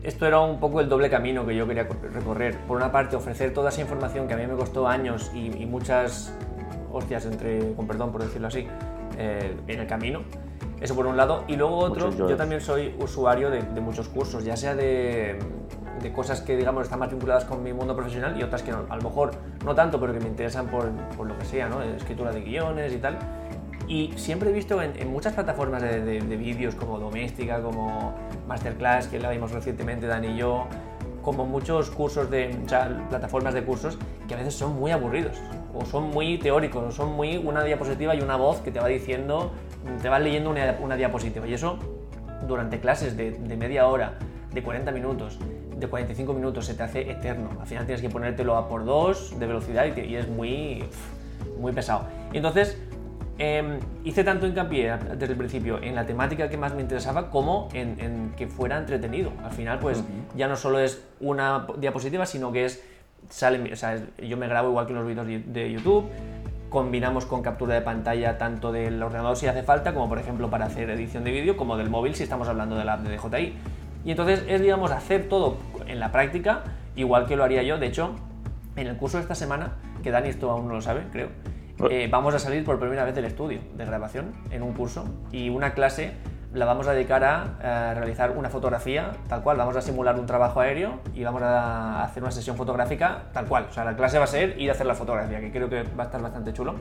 Esto 0.09 0.27
era 0.27 0.41
un 0.41 0.59
poco 0.59 0.81
el 0.81 0.89
doble 0.89 1.11
camino 1.11 1.45
que 1.45 1.55
yo 1.55 1.67
quería 1.69 1.83
recorrer. 1.85 2.57
Por 2.67 2.79
una 2.79 2.91
parte, 2.91 3.15
ofrecer 3.15 3.53
toda 3.53 3.69
esa 3.69 3.83
información 3.83 4.27
que 4.27 4.33
a 4.33 4.39
mí 4.39 4.47
me 4.47 4.55
costó 4.55 4.89
años 4.89 5.31
y, 5.35 5.67
muchas 5.67 6.33
hostias, 6.91 7.27
entre, 7.27 7.75
con 7.75 7.87
perdón 7.87 8.11
por 8.11 8.23
decirlo 8.23 8.49
así, 8.49 8.67
eh, 9.19 9.55
en 9.67 9.81
el 9.81 9.87
camino. 9.87 10.23
Eso 10.81 10.95
por 10.95 11.07
un 11.07 11.19
lado. 11.19 11.45
Y 11.47 11.57
luego 11.57 11.77
otro, 11.77 12.11
yo 12.11 12.37
también 12.37 12.63
soy 12.63 12.95
usuario 12.99 13.51
de, 13.51 13.61
de 13.61 13.81
muchos 13.83 14.09
cursos, 14.09 14.47
ya 14.47 14.57
sea 14.57 14.75
de, 14.75 15.39
de 16.01 16.13
cosas 16.13 16.41
que 16.41 16.57
digamos 16.57 16.85
están 16.85 17.01
más 17.01 17.11
vinculadas 17.11 17.45
con 17.45 17.63
mi 17.63 17.75
mundo 17.75 17.95
profesional 17.95 18.35
y 18.41 18.43
otras 18.43 18.63
que 18.63 18.71
a 18.71 18.97
lo 18.97 19.03
mejor 19.03 19.33
no 19.63 19.75
tanto, 19.75 20.01
pero 20.01 20.15
que 20.15 20.21
me 20.21 20.29
interesan 20.29 20.69
por, 20.69 20.91
por 21.19 21.27
lo 21.27 21.37
que 21.37 21.45
sea, 21.45 21.69
¿no? 21.69 21.83
escritura 21.83 22.33
de 22.33 22.41
guiones 22.41 22.95
y 22.95 22.97
tal. 22.97 23.19
Y 23.89 24.13
siempre 24.17 24.51
he 24.51 24.53
visto 24.53 24.83
en, 24.83 25.11
muchas 25.11 25.33
plataformas 25.33 25.81
de, 25.81 26.01
de, 26.03 26.37
vídeos 26.37 26.75
como 26.75 26.99
Doméstica, 26.99 27.63
como 27.63 28.15
Masterclass, 28.47 29.07
que 29.07 29.19
la 29.19 29.31
vimos 29.31 29.51
recientemente 29.51 30.07
Dani 30.07 30.29
y 30.29 30.37
yo, 30.37 30.67
como 31.23 31.47
muchos 31.47 31.91
cursos 31.91 32.31
de, 32.31 32.57
o 32.65 32.69
sea, 32.69 33.07
plataformas 33.09 33.55
de 33.55 33.63
cursos 33.63 33.99
que 34.27 34.35
a 34.35 34.37
veces 34.37 34.55
son 34.55 34.79
muy 34.79 34.93
aburridos, 34.93 35.37
o 35.75 35.85
son 35.85 36.11
muy 36.11 36.39
teóricos, 36.39 36.85
o 36.85 36.91
son 36.91 37.13
muy 37.13 37.37
una 37.37 37.65
diapositiva 37.65 38.15
y 38.15 38.21
una 38.21 38.37
voz 38.37 38.61
que 38.61 38.71
te 38.71 38.81
va 38.81 38.89
diciendo, 38.89 39.53
te 40.01 40.09
va 40.09 40.19
leyendo 40.19 40.51
una, 40.51 40.97
diapositiva. 40.97 41.47
Y 41.47 41.55
eso 41.55 41.79
durante 42.47 42.81
clases 42.81 43.17
de, 43.17 43.57
media 43.57 43.87
hora, 43.89 44.15
de 44.53 44.63
40 44.63 44.91
minutos, 44.93 45.39
de 45.77 45.87
45 45.87 46.33
minutos 46.33 46.67
se 46.67 46.75
te 46.75 46.83
hace 46.83 47.11
eterno. 47.11 47.51
Al 47.61 47.67
final 47.67 47.85
tienes 47.85 48.03
que 48.03 48.09
ponértelo 48.09 48.57
a 48.57 48.69
por 48.69 48.85
dos 48.85 49.39
de 49.39 49.47
velocidad 49.47 49.87
y, 49.97 50.17
es 50.17 50.29
muy... 50.29 50.85
muy 51.59 51.73
pesado. 51.73 52.07
Entonces 52.33 52.79
em, 53.39 53.79
hice 54.05 54.25
tanto 54.25 54.47
hincapié 54.47 54.97
desde 55.17 55.33
el 55.33 55.39
principio 55.39 55.83
en 55.83 55.95
la 55.95 56.05
temática 56.07 56.49
que 56.49 56.57
más 56.57 56.75
me 56.75 56.83
interesaba 56.83 57.31
como 57.31 57.69
en, 57.73 58.33
que 58.37 58.47
fuera 58.47 58.77
entretenido. 58.77 59.33
Al 59.45 59.53
final, 59.53 59.79
pues 59.79 60.03
ya 60.37 60.49
no 60.49 60.57
solo 60.57 60.81
es 60.81 61.05
una 61.21 61.67
diapositiva, 61.79 62.27
sino 62.27 62.53
que 62.53 62.67
es, 62.67 62.85
sale, 63.29 63.73
o 63.73 63.77
sea, 63.77 63.99
yo 64.19 64.37
me 64.37 64.49
grabo 64.49 64.71
igual 64.71 64.87
que 64.87 64.93
los 64.93 65.07
vídeos 65.07 65.27
de 65.27 65.73
YouTube, 65.73 66.11
combinamos 66.69 67.25
con 67.25 67.43
captura 67.43 67.75
de 67.75 67.81
pantalla 67.81 68.39
tanto 68.39 68.73
del 68.73 69.03
ordenador 69.03 69.37
si 69.37 69.47
hace 69.47 69.63
falta, 69.63 69.95
como 69.95 70.09
por 70.09 70.19
ejemplo 70.19 70.51
para 70.51 70.67
hacer 70.67 70.91
edición 70.91 71.25
de 71.25 71.31
vídeo, 71.31 71.57
como 71.57 71.77
del 71.77 71.91
móvil 71.91 72.15
si 72.15 72.23
estamos 72.23 72.49
hablando 72.49 72.77
de 72.77 72.85
la 72.85 72.95
app 72.95 73.01
de 73.01 73.17
DJI. 73.17 73.55
Y 74.05 74.11
entonces 74.11 74.45
es, 74.49 74.61
digamos, 74.61 74.91
hacer 74.91 75.29
todo 75.29 75.57
en 75.87 76.01
la 76.01 76.13
práctica, 76.13 76.63
igual 76.97 77.27
que 77.27 77.37
lo 77.37 77.45
haría 77.45 77.63
yo. 77.63 77.79
De 77.79 77.87
hecho, 77.87 78.15
en 78.77 78.87
el 78.87 78.97
curso 78.97 79.17
de 79.17 79.23
esta 79.23 79.35
semana, 79.35 79.73
que 80.03 80.11
Dani 80.11 80.29
esto 80.29 80.51
aún 80.51 80.69
no 80.69 80.75
lo 80.75 80.83
sabe, 80.83 81.03
creo, 81.11 81.29
eh, 81.91 82.09
vamos 82.11 82.35
a 82.35 82.39
salir 82.39 82.65
por 82.65 82.79
primera 82.79 83.05
vez 83.05 83.15
del 83.15 83.25
estudio 83.25 83.61
de 83.77 83.85
grabación 83.85 84.33
en 84.51 84.63
un 84.63 84.73
curso 84.73 85.05
y 85.31 85.49
una 85.49 85.75
clase 85.75 86.15
la 86.53 86.65
vamos 86.65 86.89
a 86.89 86.93
dedicar 86.93 87.23
a, 87.25 87.95
realizar 87.95 88.31
una 88.31 88.49
fotografía 88.49 89.13
tal 89.29 89.43
cual. 89.43 89.59
Vamos 89.59 89.77
a 89.77 89.83
simular 89.83 90.19
un 90.19 90.27
trabajo 90.27 90.61
aéreo 90.61 91.01
y 91.15 91.23
vamos 91.23 91.43
a 91.43 92.03
hacer 92.03 92.23
una 92.23 92.33
sesión 92.33 92.57
fotográfica 92.57 93.25
tal 93.33 93.47
cual. 93.47 93.67
O 93.71 93.73
sea, 93.73 93.85
la 93.85 93.97
clase 93.97 94.19
va 94.19 94.25
a 94.25 94.29
ser 94.29 94.59
ir 94.59 94.71
a 94.71 94.73
hacer 94.73 94.87
la 94.87 94.95
fotografía, 94.95 95.41
que 95.41 95.51
creo 95.51 95.69
que 95.69 95.83
va 95.83 96.05
a 96.05 96.07
estar 96.07 96.23
bastante 96.23 96.53
chulo. 96.53 96.77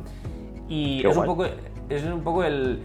Y 0.70 1.06
es 1.06 1.16
un, 1.16 1.26
poco, 1.26 1.46
es 1.90 2.04
un 2.04 2.22
poco 2.24 2.44
el, 2.44 2.82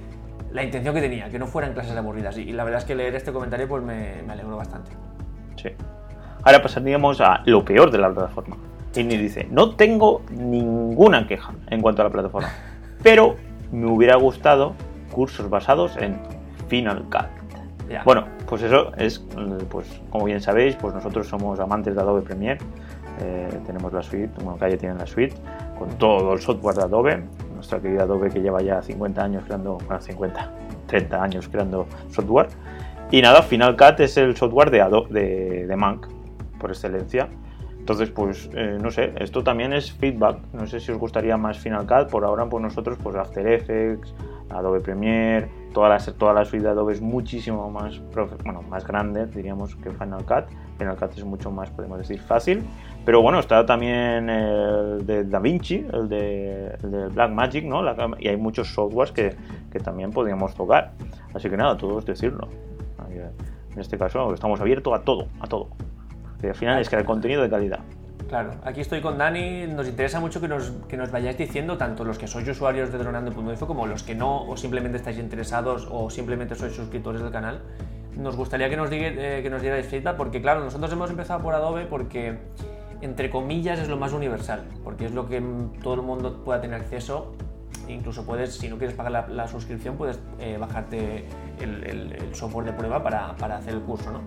la 0.53 0.63
intención 0.63 0.95
que 0.95 1.01
tenía, 1.01 1.31
que 1.31 1.39
no 1.39 1.47
fueran 1.47 1.73
clases 1.73 1.97
aburridas. 1.97 2.37
Y, 2.37 2.53
la 2.53 2.65
verdad 2.65 2.81
es 2.81 2.87
que 2.87 2.95
leer 2.95 3.15
este 3.15 3.33
comentario 3.33 3.69
pues 3.69 3.83
me, 3.83 4.23
me 4.27 4.33
alegró 4.33 4.57
bastante. 4.57 4.91
Sí. 5.57 5.71
Ahora 6.45 6.61
pasaríamos 6.61 7.21
a 7.21 7.43
lo 7.47 7.65
peor 7.65 7.91
de 7.91 7.99
la 7.99 8.11
plataforma. 8.11 8.57
Y 8.95 9.05
ni 9.05 9.17
dice, 9.17 9.47
no 9.51 9.75
tengo 9.75 10.23
ninguna 10.31 11.27
queja 11.27 11.55
en 11.71 11.81
cuanto 11.81 12.03
a 12.03 12.07
la 12.07 12.11
plataforma, 12.11 12.51
pero 13.03 13.37
me 13.71 13.87
hubiera 13.87 14.17
gustado 14.17 14.75
cursos 15.11 15.49
basados 15.49 15.97
en 15.97 16.19
Final 16.69 17.05
Cut. 17.05 17.43
Bueno, 18.05 18.25
pues 18.47 18.63
eso 18.63 18.93
es, 18.97 19.25
pues 19.69 19.87
como 20.11 20.25
bien 20.25 20.41
sabéis, 20.41 20.77
pues 20.77 20.95
nosotros 20.95 21.27
somos 21.27 21.61
amantes 21.61 21.95
de 21.95 22.01
Adobe 22.01 22.23
Premiere. 22.23 22.59
Eh, 23.21 23.49
tenemos 23.67 23.93
la 23.93 24.03
suite, 24.03 24.33
bueno, 24.43 24.57
Calle 24.59 24.77
tiene 24.77 24.95
la 24.95 25.07
suite 25.07 25.35
con 25.79 25.91
todo 25.99 26.33
el 26.33 26.41
software 26.41 26.77
de 26.77 26.83
Adobe. 26.83 27.23
Nuestra 27.55 27.81
querida 27.81 28.05
Adobe 28.05 28.31
que 28.31 28.41
lleva 28.41 28.63
ya 28.63 28.81
50 28.83 29.23
años 29.23 29.45
creando, 29.45 29.79
bueno, 29.87 30.01
50, 30.01 30.51
30 30.87 31.23
años 31.23 31.49
creando 31.49 31.87
software. 32.11 32.49
Y 33.11 33.21
nada, 33.21 33.43
Final 33.43 33.77
Cut 33.77 34.01
es 34.01 34.17
el 34.17 34.37
software 34.37 34.71
de, 34.71 34.81
Adobe, 34.81 35.67
de, 35.67 35.77
Mac, 35.77 36.09
por 36.59 36.71
excelencia. 36.71 37.29
Entonces, 37.83 38.11
pues, 38.11 38.49
eh, 38.55 38.79
no 38.81 38.93
sé, 38.93 39.13
esto 39.19 39.43
también 39.43 39.73
es 39.73 39.91
feedback. 39.91 40.39
No 40.53 40.69
sé 40.69 40.79
si 40.79 40.93
os 40.93 40.99
gustaría 40.99 41.37
más 41.37 41.59
Final 41.59 41.85
Cut. 41.85 42.11
Por 42.13 42.25
ahora, 42.25 42.47
pues 42.47 42.63
nosotros, 42.63 42.97
pues 43.03 43.17
After 43.17 43.45
Effects, 43.45 44.15
Adobe 44.51 44.79
Premiere, 44.79 45.49
toda 45.75 45.89
la, 45.89 45.99
toda 45.99 46.33
la 46.33 46.45
suite 46.45 46.63
de 46.65 46.71
Adobe 46.71 46.93
es 46.93 47.01
muchísimo 47.01 47.69
más, 47.73 48.01
bueno, 48.45 48.63
más 48.63 48.87
grande, 48.87 49.27
diríamos, 49.27 49.75
que 49.75 49.91
Final 49.91 50.25
Cut. 50.25 50.45
Final 50.79 50.97
Cut 50.97 51.19
es 51.19 51.25
mucho 51.25 51.51
más, 51.51 51.71
podemos 51.71 51.99
decir, 51.99 52.21
fácil. 52.21 52.63
Pero 53.05 53.21
bueno, 53.21 53.41
está 53.41 53.67
también 53.67 54.31
el 54.31 55.05
de 55.05 55.25
DaVinci, 55.25 55.85
el 55.93 56.09
de, 56.09 56.77
el 56.85 56.91
de 56.93 57.09
Blackmagic, 57.09 57.65
¿no? 57.65 57.83
y 58.21 58.29
hay 58.29 58.37
muchos 58.37 58.73
softwares 58.73 59.11
que, 59.11 59.35
que, 59.73 59.81
también 59.81 60.13
podríamos 60.13 60.55
tocar. 60.55 60.93
Así 61.35 61.51
que 61.51 61.57
nada, 61.57 61.77
todo 61.77 61.99
es 61.99 62.05
decirlo. 62.05 62.47
En 63.75 63.81
este 63.81 63.99
caso 63.99 64.33
estamos 64.33 64.61
abiertos 64.61 64.95
a 64.95 65.03
todo, 65.03 65.27
a 65.41 65.49
todo. 65.49 65.69
Al 66.43 66.55
final 66.55 66.81
es 66.81 66.93
el 66.93 67.05
contenido 67.05 67.43
de 67.43 67.51
calidad. 67.51 67.81
Claro, 68.33 68.53
aquí 68.65 68.81
estoy 68.81 69.03
con 69.03 69.19
Dani. 69.19 69.67
Nos 69.67 69.87
interesa 69.87 70.19
mucho 70.19 70.41
que 70.41 70.49
nos, 70.49 70.71
que 70.89 70.97
nos 70.97 71.11
vayáis 71.11 71.37
diciendo, 71.37 71.77
tanto 71.77 72.03
los 72.03 72.17
que 72.17 72.27
sois 72.27 72.49
usuarios 72.49 72.91
de 72.91 72.97
dronando.info 72.97 73.67
como 73.67 73.87
los 73.87 74.03
que 74.03 74.15
no, 74.15 74.49
o 74.49 74.57
simplemente 74.57 74.97
estáis 74.97 75.19
interesados 75.19 75.87
o 75.91 76.09
simplemente 76.09 76.55
sois 76.55 76.75
suscriptores 76.75 77.21
del 77.21 77.31
canal. 77.31 77.61
Nos 78.17 78.35
gustaría 78.35 78.71
que 78.71 78.77
nos, 78.79 78.89
eh, 78.91 79.41
que 79.43 79.51
nos 79.51 79.61
dierais 79.61 79.87
feedback 79.87 80.17
porque, 80.17 80.41
claro, 80.41 80.65
nosotros 80.65 80.91
hemos 80.93 81.11
empezado 81.11 81.43
por 81.43 81.55
Adobe 81.55 81.85
porque, 81.85 82.39
entre 83.03 83.29
comillas, 83.29 83.79
es 83.79 83.89
lo 83.89 83.99
más 83.99 84.15
universal, 84.15 84.65
porque 84.83 85.05
es 85.05 85.13
lo 85.13 85.29
que 85.29 85.43
todo 85.83 85.95
el 85.95 86.03
mundo 86.03 86.43
pueda 86.43 86.59
tener 86.63 86.81
acceso. 86.81 87.35
Incluso 87.87 88.25
puedes, 88.25 88.55
si 88.55 88.67
no 88.71 88.79
quieres 88.79 88.97
pagar 88.97 89.29
la, 89.29 89.47
suscripción, 89.47 89.99
puedes 89.99 90.19
eh, 90.39 90.57
bajarte 90.59 91.27
el, 91.61 91.85
el, 91.85 92.35
software 92.35 92.65
de 92.65 92.73
prueba 92.73 93.03
para, 93.03 93.37
para 93.37 93.57
hacer 93.57 93.75
el 93.75 93.81
curso, 93.81 94.11
¿no? 94.11 94.21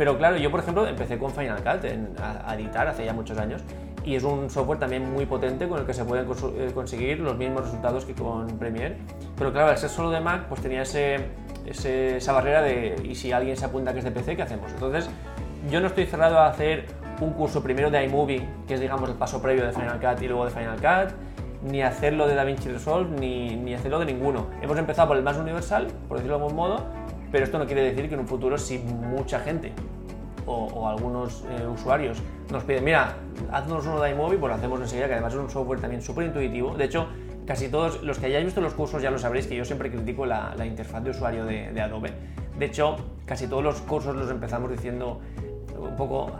Pero 0.00 0.16
claro, 0.16 0.38
yo 0.38 0.50
por 0.50 0.60
ejemplo 0.60 0.86
empecé 0.86 1.18
con 1.18 1.30
Final 1.30 1.58
Cut 1.58 1.84
a, 2.22 2.54
editar 2.54 2.88
hace 2.88 3.04
ya 3.04 3.12
muchos 3.12 3.36
años 3.36 3.60
y 4.02 4.14
es 4.14 4.24
un 4.24 4.48
software 4.48 4.78
también 4.78 5.12
muy 5.12 5.26
potente 5.26 5.68
con 5.68 5.78
el 5.78 5.84
que 5.84 5.92
se 5.92 6.06
pueden 6.06 6.26
eh, 6.26 6.70
conseguir 6.72 7.20
los 7.20 7.36
mismos 7.36 7.64
resultados 7.64 8.06
que 8.06 8.14
con 8.14 8.46
Premiere. 8.58 8.96
Pero 9.36 9.52
claro, 9.52 9.68
al 9.68 9.76
ser 9.76 9.90
solo 9.90 10.10
de 10.10 10.20
Mac, 10.20 10.46
pues 10.48 10.62
tenía 10.62 10.80
ese, 10.80 11.26
esa 11.66 12.32
barrera 12.32 12.62
de 12.62 12.96
y 13.04 13.14
si 13.14 13.30
alguien 13.30 13.58
se 13.58 13.66
apunta 13.66 13.92
que 13.92 13.98
es 13.98 14.04
de 14.06 14.10
PC, 14.10 14.36
¿qué 14.36 14.42
hacemos? 14.42 14.72
Entonces, 14.72 15.10
yo 15.70 15.82
no 15.82 15.88
estoy 15.88 16.06
cerrado 16.06 16.38
a 16.38 16.48
hacer 16.48 16.86
un 17.20 17.34
curso 17.34 17.62
primero 17.62 17.90
de 17.90 18.02
iMovie, 18.02 18.48
que 18.66 18.72
es 18.72 18.80
digamos 18.80 19.10
el 19.10 19.16
paso 19.16 19.42
previo 19.42 19.66
de 19.66 19.72
Final 19.72 20.00
Cut 20.00 20.22
y 20.22 20.28
luego 20.28 20.46
de 20.46 20.50
Final 20.50 20.76
Cut, 20.76 21.14
ni 21.70 21.82
hacerlo 21.82 22.26
de 22.26 22.36
DaVinci 22.36 22.70
Resolve, 22.70 23.20
ni, 23.20 23.54
ni 23.54 23.74
hacerlo 23.74 23.98
de 23.98 24.06
ninguno. 24.06 24.46
Hemos 24.62 24.78
empezado 24.78 25.08
por 25.08 25.18
el 25.18 25.22
más 25.22 25.36
universal, 25.36 25.88
por 26.08 26.16
decirlo 26.16 26.38
de 26.38 26.44
algún 26.44 26.56
modo, 26.56 26.86
pero 27.30 27.44
esto 27.44 27.58
no 27.58 27.66
quiere 27.66 27.82
decir 27.82 28.08
que 28.08 28.14
en 28.14 28.20
un 28.20 28.28
futuro 28.28 28.58
si 28.58 28.78
mucha 28.78 29.40
gente 29.40 29.72
o, 30.46 30.88
algunos 30.88 31.44
eh, 31.48 31.66
usuarios 31.66 32.18
nos 32.50 32.64
piden, 32.64 32.84
mira, 32.84 33.14
haznos 33.52 33.86
uno 33.86 34.00
de 34.00 34.10
iMovie, 34.10 34.38
pues 34.38 34.50
lo 34.50 34.56
hacemos 34.56 34.80
enseguida, 34.80 35.06
que 35.06 35.12
además 35.12 35.34
es 35.34 35.38
un 35.38 35.50
software 35.50 35.80
también 35.80 36.02
súper 36.02 36.26
intuitivo. 36.26 36.74
De 36.74 36.84
hecho, 36.84 37.06
casi 37.46 37.68
todos 37.68 38.02
los 38.02 38.18
que 38.18 38.26
hayáis 38.26 38.44
visto 38.44 38.60
los 38.60 38.74
cursos 38.74 39.02
ya 39.02 39.10
lo 39.10 39.18
sabréis 39.18 39.46
que 39.46 39.56
yo 39.56 39.64
siempre 39.64 39.90
critico 39.90 40.26
la, 40.26 40.54
interfaz 40.64 41.04
de 41.04 41.10
usuario 41.10 41.44
de, 41.44 41.80
Adobe. 41.80 42.12
De 42.58 42.66
hecho, 42.66 42.96
casi 43.24 43.46
todos 43.46 43.62
los 43.62 43.80
cursos 43.82 44.16
los 44.16 44.30
empezamos 44.30 44.70
diciendo 44.70 45.20
un 45.78 45.96
poco 45.96 46.32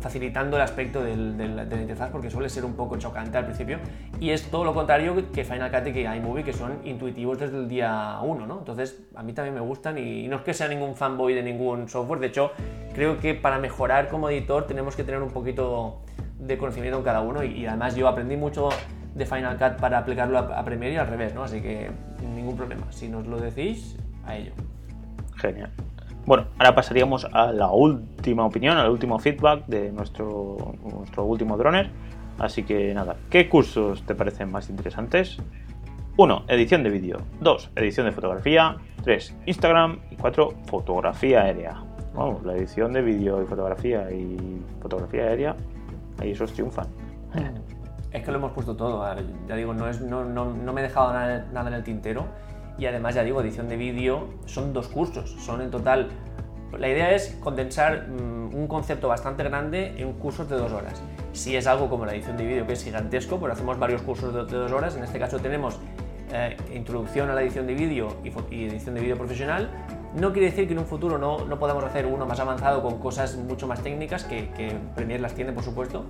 facilitando 0.00 0.56
el 0.56 0.62
aspecto 0.62 1.02
de 1.02 1.16
la 1.16 1.62
interfaz 1.62 2.10
porque 2.10 2.30
suele 2.30 2.48
ser 2.48 2.64
un 2.64 2.74
poco 2.74 2.96
chocante 2.96 3.38
al 3.38 3.44
principio 3.44 3.78
y 4.20 4.30
es 4.30 4.50
todo 4.50 4.64
lo 4.64 4.74
contrario 4.74 5.30
que 5.32 5.44
Final 5.44 5.70
Cut 5.70 5.86
y 5.88 5.92
que 5.92 6.02
iMovie 6.02 6.44
que 6.44 6.52
son 6.52 6.80
intuitivos 6.84 7.38
desde 7.38 7.56
el 7.56 7.68
día 7.68 8.18
1, 8.22 8.46
¿no? 8.46 8.58
Entonces 8.58 9.00
a 9.14 9.22
mí 9.22 9.32
también 9.32 9.54
me 9.54 9.60
gustan 9.60 9.98
y 9.98 10.28
no 10.28 10.36
es 10.36 10.42
que 10.42 10.54
sea 10.54 10.68
ningún 10.68 10.96
fanboy 10.96 11.34
de 11.34 11.42
ningún 11.42 11.88
software, 11.88 12.20
de 12.20 12.28
hecho 12.28 12.52
creo 12.94 13.18
que 13.18 13.34
para 13.34 13.58
mejorar 13.58 14.08
como 14.08 14.30
editor 14.30 14.66
tenemos 14.66 14.96
que 14.96 15.04
tener 15.04 15.22
un 15.22 15.30
poquito 15.30 16.00
de 16.38 16.58
conocimiento 16.58 16.98
en 16.98 17.04
cada 17.04 17.20
uno 17.20 17.42
y, 17.42 17.66
además 17.66 17.96
yo 17.96 18.08
aprendí 18.08 18.36
mucho 18.36 18.68
de 19.14 19.24
Final 19.24 19.56
Cut 19.56 19.80
para 19.80 19.98
aplicarlo 19.98 20.38
a, 20.38 20.58
a 20.58 20.64
Premiere 20.64 20.94
y 20.94 20.98
al 20.98 21.06
revés, 21.06 21.34
¿no? 21.34 21.42
Así 21.42 21.60
que 21.60 21.90
ningún 22.34 22.56
problema, 22.56 22.86
si 22.90 23.08
nos 23.08 23.26
lo 23.26 23.38
decís, 23.38 23.96
a 24.24 24.36
ello. 24.36 24.52
Genial. 25.36 25.70
Bueno, 26.26 26.46
ahora 26.58 26.74
pasaríamos 26.74 27.24
a 27.32 27.52
la 27.52 27.70
última 27.70 28.44
opinión, 28.44 28.76
al 28.76 28.90
último 28.90 29.16
feedback 29.20 29.64
de 29.66 29.92
nuestro, 29.92 30.74
nuestro 30.82 31.24
último 31.24 31.56
droner. 31.56 31.88
Así 32.40 32.64
que 32.64 32.92
nada, 32.92 33.14
¿qué 33.30 33.48
cursos 33.48 34.02
te 34.04 34.16
parecen 34.16 34.50
más 34.50 34.68
interesantes? 34.68 35.38
1. 36.16 36.44
Edición 36.48 36.82
de 36.82 36.90
vídeo. 36.90 37.18
2. 37.40 37.70
Edición 37.76 38.06
de 38.06 38.12
fotografía. 38.12 38.76
3. 39.04 39.36
Instagram. 39.46 40.00
Y 40.10 40.16
4. 40.16 40.54
Fotografía 40.66 41.42
aérea. 41.42 41.80
Vamos, 42.12 42.42
la 42.44 42.54
edición 42.56 42.92
de 42.92 43.02
vídeo 43.02 43.40
y 43.40 43.46
fotografía 43.46 44.10
y 44.10 44.60
fotografía 44.80 45.24
aérea, 45.24 45.56
ahí 46.18 46.30
esos 46.32 46.52
triunfan. 46.52 46.86
Es 48.10 48.24
que 48.24 48.32
lo 48.32 48.38
hemos 48.38 48.52
puesto 48.52 48.74
todo. 48.74 49.04
Ya 49.46 49.54
digo, 49.54 49.74
no, 49.74 49.88
es, 49.88 50.00
no, 50.00 50.24
no, 50.24 50.46
no 50.54 50.72
me 50.72 50.80
he 50.80 50.84
dejado 50.84 51.12
nada, 51.12 51.46
nada 51.52 51.68
en 51.68 51.74
el 51.74 51.84
tintero 51.84 52.24
y 52.78 52.86
además 52.86 53.14
ya 53.14 53.24
digo, 53.24 53.40
edición 53.40 53.68
de 53.68 53.76
vídeo 53.76 54.28
son 54.46 54.72
dos 54.72 54.88
cursos, 54.88 55.36
son 55.40 55.60
en 55.60 55.70
total... 55.70 56.08
La 56.76 56.88
idea 56.88 57.14
es 57.14 57.38
condensar 57.40 58.08
mm, 58.08 58.54
un 58.54 58.66
concepto 58.66 59.08
bastante 59.08 59.44
grande 59.44 59.94
en 59.96 60.12
cursos 60.14 60.48
de 60.48 60.56
dos 60.56 60.72
horas. 60.72 61.00
Si 61.32 61.56
es 61.56 61.66
algo 61.66 61.88
como 61.88 62.04
la 62.04 62.12
edición 62.12 62.36
de 62.36 62.44
vídeo 62.44 62.66
que 62.66 62.72
es 62.74 62.84
gigantesco, 62.84 63.38
pues 63.38 63.52
hacemos 63.52 63.78
varios 63.78 64.02
cursos 64.02 64.34
de, 64.34 64.56
dos 64.56 64.72
horas. 64.72 64.96
En 64.96 65.04
este 65.04 65.18
caso 65.18 65.38
tenemos 65.38 65.78
eh, 66.32 66.56
introducción 66.74 67.30
a 67.30 67.34
la 67.34 67.42
edición 67.42 67.66
de 67.66 67.74
vídeo 67.74 68.16
y, 68.50 68.64
edición 68.64 68.94
de 68.94 69.00
vídeo 69.00 69.16
profesional. 69.16 69.70
No 70.14 70.32
quiere 70.32 70.50
decir 70.50 70.66
que 70.66 70.72
en 70.72 70.80
un 70.80 70.86
futuro 70.86 71.18
no, 71.18 71.44
no 71.44 71.58
podamos 71.58 71.84
hacer 71.84 72.04
uno 72.04 72.26
más 72.26 72.40
avanzado 72.40 72.82
con 72.82 72.98
cosas 72.98 73.36
mucho 73.36 73.66
más 73.66 73.82
técnicas, 73.82 74.24
que, 74.24 74.50
que 74.50 74.76
Premiere 74.94 75.22
las 75.22 75.34
tiene 75.34 75.52
por 75.52 75.62
supuesto, 75.62 76.04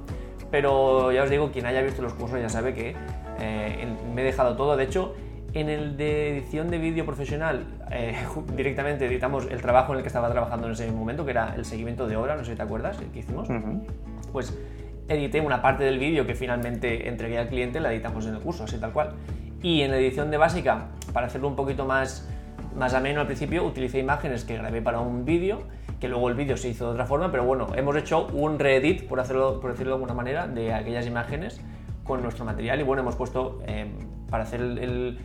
pero 0.50 1.12
ya 1.12 1.25
os 1.25 1.30
digo, 1.30 1.50
quien 1.50 1.66
haya 1.66 1.82
visto 1.82 2.02
los 2.02 2.14
cursos 2.14 2.40
ya 2.40 2.49
sabe 2.49 2.73
que 2.75 2.94
eh, 3.40 3.87
me 4.14 4.23
he 4.23 4.25
dejado 4.25 4.56
todo. 4.56 4.76
De 4.76 4.85
hecho, 4.85 5.14
en 5.53 5.69
el 5.69 5.97
de 5.97 6.37
edición 6.37 6.71
de 6.71 6.79
vídeo 6.79 7.07
profesional, 7.07 7.67
eh, 7.91 8.15
directamente 8.57 9.07
editamos 9.07 9.47
el 9.50 9.61
trabajo 9.62 9.93
en 9.93 9.99
el 9.99 10.03
que 10.03 10.09
estaba 10.09 10.31
trabajando 10.31 10.67
en 10.67 10.73
ese 10.73 10.91
momento, 10.91 11.25
que 11.25 11.31
era 11.31 11.55
el 11.57 11.65
seguimiento 11.65 12.07
de 12.07 12.17
obra, 12.17 12.37
no 12.37 12.45
sé 12.45 12.53
si 12.53 12.57
te 12.57 12.62
acuerdas, 12.62 13.00
el 13.00 13.09
que 13.09 13.21
hicimos. 13.21 13.49
Pues 14.33 14.57
edité 15.09 15.41
una 15.41 15.62
parte 15.62 15.85
del 15.85 15.99
vídeo 15.99 16.26
que 16.26 16.35
finalmente 16.35 17.09
entregué 17.09 17.38
al 17.38 17.49
cliente, 17.49 17.81
la 17.81 17.93
editamos 17.93 18.26
en 18.26 18.35
el 18.35 18.41
curso, 18.41 18.65
así 18.65 18.79
tal 18.79 18.93
cual. 18.93 19.15
Y 19.62 19.83
en 19.83 19.91
la 19.91 19.97
edición 19.97 20.31
de 20.31 20.37
básica, 20.37 20.88
para 21.12 21.26
hacerlo 21.26 21.49
un 21.49 21.57
poquito 21.57 21.85
más, 21.85 22.29
más 22.76 22.95
ameno 22.95 23.21
al 23.21 23.26
principio, 23.26 23.65
utilicé 23.65 23.99
imágenes 23.99 24.45
que 24.45 24.57
grabé 24.57 24.83
para 24.83 25.00
un 25.00 25.25
vídeo, 25.25 25.62
que 26.00 26.09
luego 26.09 26.29
el 26.29 26.35
vídeo 26.35 26.57
se 26.57 26.69
hizo 26.69 26.87
de 26.87 26.91
otra 26.93 27.07
forma, 27.07 27.31
pero 27.31 27.45
bueno, 27.45 27.69
hemos 27.75 27.97
hecho 27.97 28.26
un 28.26 28.59
reedit, 28.59 29.09
por, 29.09 29.21
hacerlo, 29.21 29.61
por 29.61 29.71
decirlo 29.71 29.93
de 29.93 29.95
alguna 29.95 30.15
manera, 30.15 30.47
de 30.47 30.75
aquellas 30.75 31.07
imágenes 31.07 31.61
con 32.05 32.23
nuestro 32.23 32.45
material 32.45 32.79
y 32.81 32.83
bueno, 32.83 33.03
hemos 33.03 33.17
puesto 33.17 33.61
eh, 33.67 33.91
para 34.31 34.45
hacer 34.45 34.61
el, 34.61 34.79
el 34.79 35.19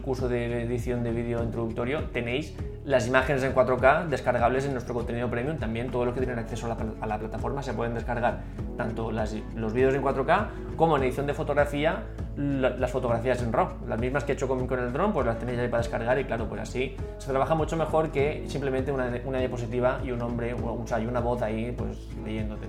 curso 0.00 0.28
de 0.28 0.62
edición 0.62 1.02
de 1.02 1.12
vídeo 1.12 1.42
introductorio, 1.42 2.04
tenéis 2.12 2.54
las 2.84 3.06
imágenes 3.06 3.42
en 3.42 3.54
4K 3.54 4.06
descargables 4.06 4.64
en 4.64 4.72
nuestro 4.72 4.94
contenido 4.94 5.28
premium. 5.30 5.58
También 5.58 5.90
todos 5.90 6.06
los 6.06 6.14
que 6.14 6.20
tienen 6.20 6.38
acceso 6.38 6.66
a 6.66 7.06
la, 7.06 7.18
plataforma 7.18 7.62
se 7.62 7.72
pueden 7.72 7.94
descargar 7.94 8.42
tanto 8.76 9.10
los 9.10 9.72
vídeos 9.72 9.94
en 9.94 10.02
4K 10.02 10.46
como 10.76 10.96
en 10.96 11.04
edición 11.04 11.26
de 11.26 11.34
fotografía 11.34 12.04
las 12.36 12.90
fotografías 12.90 13.42
en 13.42 13.52
RAW. 13.52 13.68
Las 13.88 13.98
mismas 13.98 14.24
que 14.24 14.32
he 14.32 14.34
hecho 14.34 14.48
con, 14.48 14.60
el 14.60 14.92
drone, 14.92 15.12
pues 15.12 15.26
las 15.26 15.38
tenéis 15.38 15.58
ahí 15.58 15.68
para 15.68 15.82
descargar 15.82 16.18
y 16.18 16.24
claro, 16.24 16.48
pues 16.48 16.60
así 16.60 16.96
se 17.18 17.30
trabaja 17.30 17.54
mucho 17.54 17.76
mejor 17.76 18.10
que 18.10 18.44
simplemente 18.46 18.92
una, 18.92 19.38
diapositiva 19.38 20.00
y 20.04 20.10
un 20.10 20.20
hombre, 20.22 20.54
o, 20.54 20.86
sea, 20.86 21.00
y 21.00 21.06
una 21.06 21.20
voz 21.20 21.42
ahí 21.42 21.72
pues 21.76 22.08
leyéndote. 22.24 22.66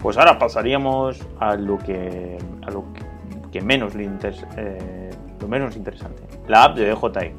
Pues 0.00 0.16
ahora 0.16 0.38
pasaríamos 0.38 1.20
a 1.38 1.56
lo 1.56 1.78
que, 1.78 2.38
a 2.66 2.70
lo 2.70 2.92
que 2.92 3.17
que 3.50 3.60
menos 3.60 3.94
le 3.94 4.04
eh, 4.56 5.10
lo 5.40 5.48
menos 5.48 5.76
interesante. 5.76 6.22
La 6.46 6.64
app 6.64 6.76
de 6.76 6.90
DJI. 6.90 7.32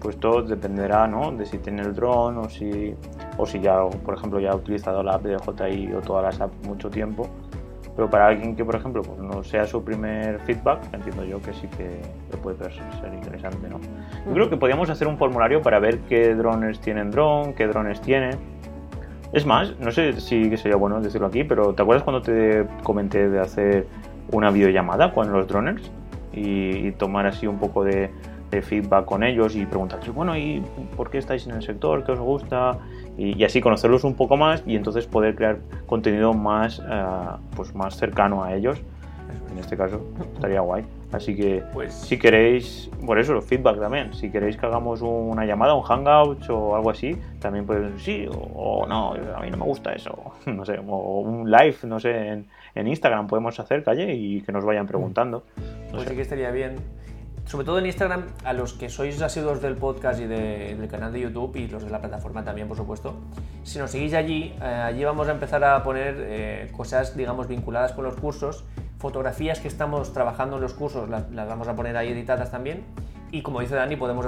Pues 0.00 0.18
todo 0.18 0.42
dependerá 0.42 1.06
¿no? 1.06 1.30
de 1.32 1.44
si 1.44 1.58
tiene 1.58 1.82
el 1.82 1.94
dron 1.94 2.38
o 2.38 2.48
si, 2.48 2.94
o 3.36 3.44
si 3.44 3.60
ya, 3.60 3.84
por 3.84 4.14
ejemplo, 4.14 4.40
ya 4.40 4.52
ha 4.52 4.56
utilizado 4.56 5.02
la 5.02 5.14
app 5.14 5.22
de 5.22 5.36
DJI 5.36 5.92
o 5.92 6.00
todas 6.00 6.24
las 6.24 6.40
apps 6.40 6.66
mucho 6.66 6.88
tiempo. 6.88 7.28
Pero 7.96 8.08
para 8.08 8.28
alguien 8.28 8.56
que, 8.56 8.64
por 8.64 8.76
ejemplo, 8.76 9.02
pues 9.02 9.18
no 9.18 9.42
sea 9.42 9.66
su 9.66 9.84
primer 9.84 10.38
feedback, 10.40 10.80
entiendo 10.94 11.24
yo 11.24 11.42
que 11.42 11.52
sí 11.52 11.66
que 11.76 12.00
puede 12.38 12.56
ser 12.70 13.12
interesante. 13.12 13.68
¿no? 13.68 13.78
Yo 14.26 14.32
creo 14.32 14.48
que 14.48 14.56
podríamos 14.56 14.88
hacer 14.88 15.06
un 15.06 15.18
formulario 15.18 15.60
para 15.60 15.80
ver 15.80 15.98
qué 16.08 16.34
drones 16.34 16.80
tienen 16.80 17.10
dron, 17.10 17.52
qué 17.52 17.66
drones 17.66 18.00
tienen. 18.00 18.38
Es 19.32 19.44
más, 19.44 19.78
no 19.78 19.90
sé 19.90 20.18
si 20.20 20.56
sería 20.56 20.76
bueno 20.76 21.00
decirlo 21.00 21.26
aquí, 21.26 21.44
pero 21.44 21.74
¿te 21.74 21.82
acuerdas 21.82 22.02
cuando 22.02 22.22
te 22.22 22.66
comenté 22.82 23.28
de 23.28 23.38
hacer 23.38 23.86
una 24.32 24.50
videollamada 24.50 25.12
con 25.12 25.32
los 25.32 25.46
droners 25.46 25.90
y, 26.32 26.92
tomar 26.92 27.26
así 27.26 27.46
un 27.46 27.58
poco 27.58 27.84
de, 27.84 28.10
feedback 28.62 29.04
con 29.04 29.22
ellos 29.22 29.54
y 29.54 29.64
preguntarles, 29.64 30.12
bueno, 30.12 30.36
¿y 30.36 30.60
por 30.96 31.08
qué 31.08 31.18
estáis 31.18 31.46
en 31.46 31.54
el 31.54 31.62
sector? 31.62 32.02
¿Qué 32.02 32.12
os 32.12 32.18
gusta? 32.18 32.78
Y, 33.16 33.44
así 33.44 33.60
conocerlos 33.60 34.02
un 34.02 34.14
poco 34.14 34.36
más 34.36 34.64
y 34.66 34.74
entonces 34.74 35.06
poder 35.06 35.36
crear 35.36 35.58
contenido 35.86 36.34
más, 36.34 36.80
eh, 36.80 37.04
pues 37.54 37.74
más 37.74 37.96
cercano 37.96 38.42
a 38.42 38.54
ellos. 38.54 38.82
En 39.50 39.58
este 39.58 39.76
caso, 39.76 40.00
estaría 40.34 40.60
guay. 40.60 40.84
Así 41.12 41.34
que 41.34 41.62
pues, 41.72 41.92
si 41.92 42.18
queréis, 42.18 42.88
por 43.04 43.18
eso 43.18 43.32
los 43.32 43.44
feedback 43.44 43.80
también, 43.80 44.14
si 44.14 44.30
queréis 44.30 44.56
que 44.56 44.66
hagamos 44.66 45.02
una 45.02 45.44
llamada, 45.44 45.74
un 45.74 45.82
hangout 45.82 46.48
o 46.50 46.76
algo 46.76 46.90
así, 46.90 47.16
también 47.40 47.66
podéis 47.66 47.92
decir 47.92 48.28
sí 48.28 48.38
o, 48.54 48.86
no, 48.86 49.12
a 49.12 49.40
mí 49.40 49.50
no 49.50 49.56
me 49.56 49.64
gusta 49.64 49.92
eso, 49.92 50.34
no 50.46 50.64
sé, 50.64 50.78
o 50.86 51.20
un 51.20 51.50
live, 51.50 51.76
no 51.84 51.98
sé, 51.98 52.28
en, 52.28 52.46
en 52.74 52.88
Instagram 52.88 53.26
podemos 53.26 53.58
hacer 53.58 53.82
calle 53.82 54.14
y 54.14 54.40
que 54.42 54.52
nos 54.52 54.64
vayan 54.64 54.86
preguntando. 54.86 55.44
pues 55.90 56.08
sí 56.08 56.14
que 56.14 56.22
estaría 56.22 56.50
bien. 56.50 56.76
Sobre 57.46 57.64
todo 57.64 57.80
en 57.80 57.86
Instagram, 57.86 58.26
a 58.44 58.52
los 58.52 58.74
que 58.74 58.88
sois 58.88 59.20
asiduos 59.20 59.60
del 59.60 59.74
podcast 59.74 60.20
y 60.20 60.26
del 60.26 60.86
canal 60.86 61.12
de 61.12 61.22
YouTube 61.22 61.56
y 61.56 61.66
los 61.66 61.82
de 61.82 61.90
la 61.90 62.00
plataforma 62.00 62.44
también, 62.44 62.68
por 62.68 62.76
supuesto, 62.76 63.16
si 63.64 63.80
nos 63.80 63.90
seguís 63.90 64.14
allí, 64.14 64.54
eh, 64.62 64.64
allí 64.64 65.02
vamos 65.02 65.26
a 65.26 65.32
empezar 65.32 65.64
a 65.64 65.82
poner 65.82 66.14
eh, 66.18 66.70
cosas, 66.76 67.16
digamos, 67.16 67.48
vinculadas 67.48 67.90
con 67.90 68.04
los 68.04 68.14
cursos 68.14 68.64
fotografías 69.00 69.60
que 69.60 69.68
estamos 69.68 70.12
trabajando 70.12 70.56
en 70.56 70.62
los 70.62 70.74
cursos 70.74 71.08
las, 71.08 71.32
vamos 71.34 71.66
a 71.66 71.74
poner 71.74 71.96
ahí 71.96 72.10
editadas 72.10 72.50
también. 72.50 72.84
Y 73.32 73.42
como 73.42 73.60
dice 73.60 73.74
Dani, 73.76 73.96
podemos 73.96 74.26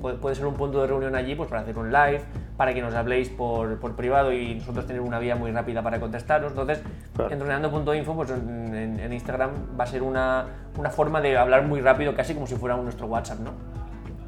puede, 0.00 0.34
ser 0.34 0.46
un 0.46 0.54
punto 0.54 0.80
de 0.80 0.86
reunión 0.86 1.14
allí 1.14 1.34
pues, 1.34 1.48
para 1.48 1.60
hacer 1.62 1.78
un 1.78 1.92
live, 1.92 2.22
para 2.56 2.74
que 2.74 2.80
nos 2.80 2.94
habléis 2.94 3.28
por, 3.28 3.78
por 3.78 3.94
privado 3.94 4.32
y 4.32 4.56
nosotros 4.56 4.86
tener 4.86 5.02
una 5.02 5.18
vía 5.18 5.36
muy 5.36 5.52
rápida 5.52 5.82
para 5.82 6.00
contestaros. 6.00 6.50
Entonces, 6.50 6.82
claro. 7.14 7.30
en 7.30 7.70
pues 8.16 8.30
en, 8.30 8.98
en, 9.00 9.12
Instagram 9.12 9.50
va 9.78 9.84
a 9.84 9.86
ser 9.86 10.02
una, 10.02 10.46
una, 10.76 10.90
forma 10.90 11.20
de 11.20 11.36
hablar 11.36 11.64
muy 11.64 11.80
rápido, 11.80 12.14
casi 12.16 12.34
como 12.34 12.46
si 12.46 12.56
fuera 12.56 12.76
nuestro 12.76 13.06
WhatsApp, 13.06 13.40
¿no? 13.40 13.52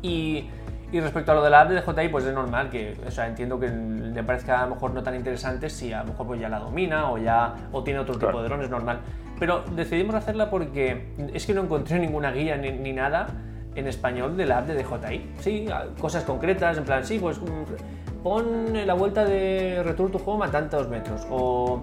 Y, 0.02 0.50
y 0.92 1.00
respecto 1.00 1.32
a 1.32 1.34
lo 1.36 1.42
de 1.42 1.50
la 1.50 1.62
app 1.62 1.70
de 1.70 1.80
DJI, 1.80 2.08
pues 2.08 2.24
es 2.24 2.34
normal 2.34 2.68
que, 2.68 2.96
o 3.06 3.10
sea, 3.10 3.26
entiendo 3.26 3.58
que 3.58 3.68
le 3.68 4.22
parezca 4.22 4.60
a 4.60 4.66
lo 4.66 4.74
mejor 4.74 4.92
no 4.92 5.02
tan 5.02 5.14
interesante 5.14 5.70
si 5.70 5.92
a 5.92 6.02
lo 6.02 6.10
mejor 6.10 6.26
pues 6.26 6.40
ya 6.40 6.48
la 6.48 6.58
domina 6.58 7.10
o 7.10 7.18
ya 7.18 7.54
o 7.72 7.82
tiene 7.82 8.00
otro 8.00 8.18
tipo 8.18 8.42
de 8.42 8.48
drones, 8.48 8.68
normal. 8.68 9.00
Pero 9.40 9.64
decidimos 9.74 10.14
hacerla 10.14 10.50
porque 10.50 11.06
es 11.32 11.46
que 11.46 11.54
no 11.54 11.62
encontré 11.62 11.98
ninguna 11.98 12.30
guía 12.30 12.58
ni, 12.58 12.92
nada 12.92 13.26
en 13.74 13.86
español 13.86 14.36
de 14.36 14.44
la 14.44 14.58
app 14.58 14.66
de 14.66 14.74
DJI. 14.74 15.30
Sí, 15.38 15.66
cosas 15.98 16.24
concretas, 16.24 16.76
en 16.76 16.84
plan, 16.84 17.04
sí, 17.04 17.18
pues 17.18 17.40
mm, 17.40 18.22
pon 18.22 18.86
la 18.86 18.92
vuelta 18.92 19.24
de 19.24 19.82
Return 19.82 20.12
to 20.12 20.20
Home 20.26 20.44
a 20.44 20.50
tantos 20.50 20.88
metros 20.88 21.26
o 21.30 21.82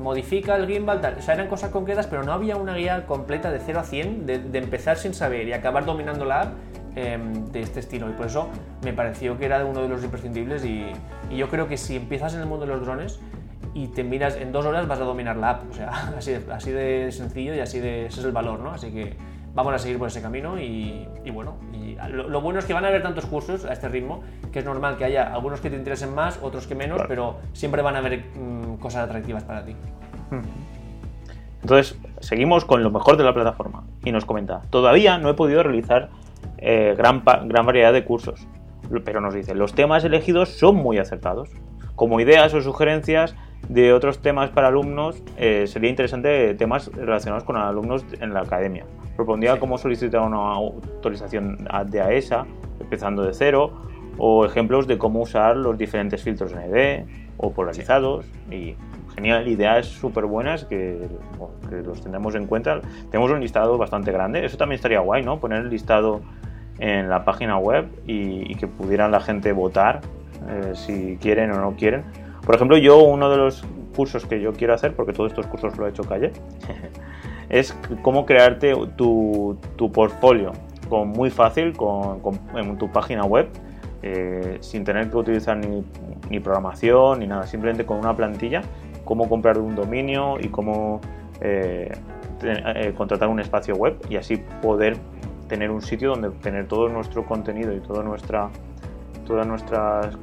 modifica 0.00 0.56
el 0.56 0.66
gimbal, 0.66 1.02
tal. 1.02 1.16
O 1.18 1.22
sea, 1.22 1.34
eran 1.34 1.48
cosas 1.48 1.70
concretas, 1.70 2.06
pero 2.06 2.22
no 2.22 2.32
había 2.32 2.56
una 2.56 2.74
guía 2.74 3.04
completa 3.06 3.50
de 3.50 3.60
0 3.60 3.80
a 3.80 3.84
100, 3.84 4.26
de, 4.26 4.58
empezar 4.58 4.96
sin 4.96 5.12
saber 5.12 5.46
y 5.48 5.52
acabar 5.52 5.84
dominando 5.84 6.24
la 6.24 6.42
app 6.42 6.54
em, 6.94 7.44
de 7.52 7.60
este 7.60 7.80
estilo. 7.80 8.08
Y 8.08 8.12
por 8.12 8.26
eso 8.26 8.48
me 8.82 8.94
pareció 8.94 9.36
que 9.36 9.44
era 9.44 9.62
uno 9.66 9.82
de 9.82 9.88
los 9.88 10.02
imprescindibles 10.02 10.64
y, 10.64 10.86
y 11.28 11.36
yo 11.36 11.50
creo 11.50 11.68
que 11.68 11.76
si 11.76 11.96
empiezas 11.96 12.32
en 12.34 12.40
el 12.40 12.46
mundo 12.46 12.64
de 12.64 12.72
los 12.72 12.86
drones, 12.86 13.20
y 13.76 13.88
te 13.88 14.02
miras 14.02 14.36
en 14.36 14.52
dos 14.52 14.64
horas 14.64 14.88
vas 14.88 14.98
a 15.00 15.04
dominar 15.04 15.36
la 15.36 15.50
app. 15.50 15.70
O 15.70 15.74
sea, 15.74 15.90
así 16.18 16.32
de, 16.32 16.52
así 16.52 16.70
de 16.70 17.12
sencillo 17.12 17.54
y 17.54 17.60
así 17.60 17.78
de 17.78 18.06
ese 18.06 18.20
es 18.20 18.26
el 18.26 18.32
valor, 18.32 18.58
¿no? 18.60 18.70
Así 18.70 18.90
que 18.90 19.14
vamos 19.54 19.74
a 19.74 19.78
seguir 19.78 19.98
por 19.98 20.08
ese 20.08 20.22
camino 20.22 20.58
y, 20.58 21.06
bueno, 21.30 21.56
y 21.72 21.96
lo, 22.10 22.40
bueno 22.40 22.58
es 22.58 22.64
que 22.64 22.72
van 22.72 22.84
a 22.86 22.88
haber 22.88 23.02
tantos 23.02 23.26
cursos 23.26 23.64
a 23.66 23.72
este 23.72 23.88
ritmo 23.88 24.22
que 24.50 24.60
es 24.60 24.64
normal 24.64 24.96
que 24.96 25.04
haya 25.04 25.32
algunos 25.32 25.60
que 25.60 25.70
te 25.70 25.76
interesen 25.76 26.14
más, 26.14 26.38
otros 26.42 26.66
que 26.66 26.74
menos, 26.74 27.02
pero 27.06 27.36
siempre 27.52 27.82
van 27.82 27.96
a 27.96 27.98
haber 27.98 28.24
mm, 28.34 28.76
cosas 28.76 29.04
atractivas 29.04 29.44
para 29.44 29.64
ti. 29.64 29.76
Entonces, 31.62 31.98
seguimos 32.20 32.64
con 32.64 32.82
lo 32.82 32.90
mejor 32.90 33.16
de 33.16 33.24
la 33.24 33.34
plataforma 33.34 33.84
y 34.04 34.12
nos 34.12 34.24
comenta, 34.24 34.62
todavía 34.70 35.18
no 35.18 35.28
he 35.30 35.34
podido 35.34 35.62
realizar 35.62 36.10
eh, 36.58 36.94
gran, 36.96 37.22
gran 37.24 37.66
variedad 37.66 37.92
de 37.92 38.04
cursos, 38.04 38.46
pero 39.04 39.20
nos 39.20 39.34
dice, 39.34 39.54
los 39.54 39.74
temas 39.74 40.04
elegidos 40.04 40.50
son 40.50 40.76
muy 40.76 40.98
acertados. 40.98 41.50
Como 41.94 42.20
ideas 42.20 42.52
o 42.52 42.60
sugerencias, 42.60 43.34
de 43.68 43.92
otros 43.92 44.20
temas 44.20 44.50
para 44.50 44.68
alumnos, 44.68 45.22
eh, 45.36 45.66
sería 45.66 45.90
interesante 45.90 46.54
temas 46.54 46.90
relacionados 46.92 47.44
con 47.44 47.56
alumnos 47.56 48.04
en 48.20 48.32
la 48.32 48.40
academia. 48.40 48.84
Propondría 49.16 49.58
cómo 49.58 49.78
solicitar 49.78 50.20
una 50.20 50.52
autorización 50.52 51.66
de 51.86 52.00
AESA, 52.00 52.46
e 52.78 52.82
empezando 52.82 53.24
de 53.24 53.34
cero, 53.34 53.72
o 54.18 54.46
ejemplos 54.46 54.86
de 54.86 54.98
cómo 54.98 55.20
usar 55.20 55.56
los 55.56 55.76
diferentes 55.76 56.22
filtros 56.22 56.54
ND 56.54 57.06
o 57.38 57.52
polarizados. 57.52 58.26
Y 58.50 58.76
genial, 59.14 59.48
ideas 59.48 59.86
súper 59.86 60.26
buenas 60.26 60.64
que, 60.64 61.08
los 61.84 62.00
tendremos 62.00 62.34
en 62.34 62.46
cuenta. 62.46 62.80
Tenemos 63.10 63.30
un 63.30 63.40
listado 63.40 63.76
bastante 63.78 64.12
grande, 64.12 64.44
eso 64.44 64.56
también 64.56 64.76
estaría 64.76 65.00
guay, 65.00 65.22
¿no? 65.22 65.40
Poner 65.40 65.62
el 65.62 65.70
listado 65.70 66.20
en 66.78 67.08
la 67.08 67.24
página 67.24 67.58
web 67.58 67.86
y, 68.06 68.54
que 68.54 68.66
pudieran 68.66 69.10
la 69.10 69.20
gente 69.20 69.52
votar 69.52 70.02
eh, 70.48 70.72
si 70.74 71.16
quieren 71.16 71.50
o 71.50 71.60
no 71.60 71.74
quieren 71.74 72.04
por 72.46 72.54
ejemplo, 72.54 72.78
yo 72.78 73.02
uno 73.02 73.28
de 73.28 73.36
los 73.36 73.64
cursos 73.96 74.24
que 74.24 74.40
yo 74.40 74.52
quiero 74.52 74.72
hacer, 74.72 74.94
porque 74.94 75.12
todos 75.12 75.32
estos 75.32 75.48
cursos 75.48 75.76
lo 75.76 75.86
he 75.86 75.90
hecho 75.90 76.04
Calle, 76.04 76.32
es 77.48 77.76
cómo 78.02 78.24
crearte 78.24 78.72
tu, 78.96 79.58
portfolio 79.92 80.52
con, 80.88 81.08
muy 81.08 81.30
fácil 81.30 81.76
con, 81.76 82.20
en 82.54 82.78
tu 82.78 82.88
página 82.92 83.24
web, 83.24 83.48
eh, 84.02 84.58
sin 84.60 84.84
tener 84.84 85.10
que 85.10 85.16
utilizar 85.16 85.56
ni, 85.58 86.38
programación 86.38 87.18
ni 87.18 87.26
nada, 87.26 87.48
simplemente 87.48 87.84
con 87.84 87.98
una 87.98 88.14
plantilla, 88.14 88.62
cómo 89.04 89.28
comprar 89.28 89.58
un 89.58 89.74
dominio 89.74 90.38
y 90.40 90.46
cómo 90.46 91.00
eh, 91.40 91.90
eh, 92.44 92.94
contratar 92.96 93.28
un 93.28 93.40
espacio 93.40 93.74
web 93.74 93.96
y 94.08 94.16
así 94.16 94.36
poder 94.62 94.96
tener 95.48 95.72
un 95.72 95.82
sitio 95.82 96.10
donde 96.10 96.30
tener 96.30 96.68
todo 96.68 96.88
nuestro 96.88 97.24
contenido 97.24 97.72
y 97.72 97.80
toda 97.80 98.04
nuestra 98.04 98.50
todas 99.26 99.46
nuestras 99.46 100.16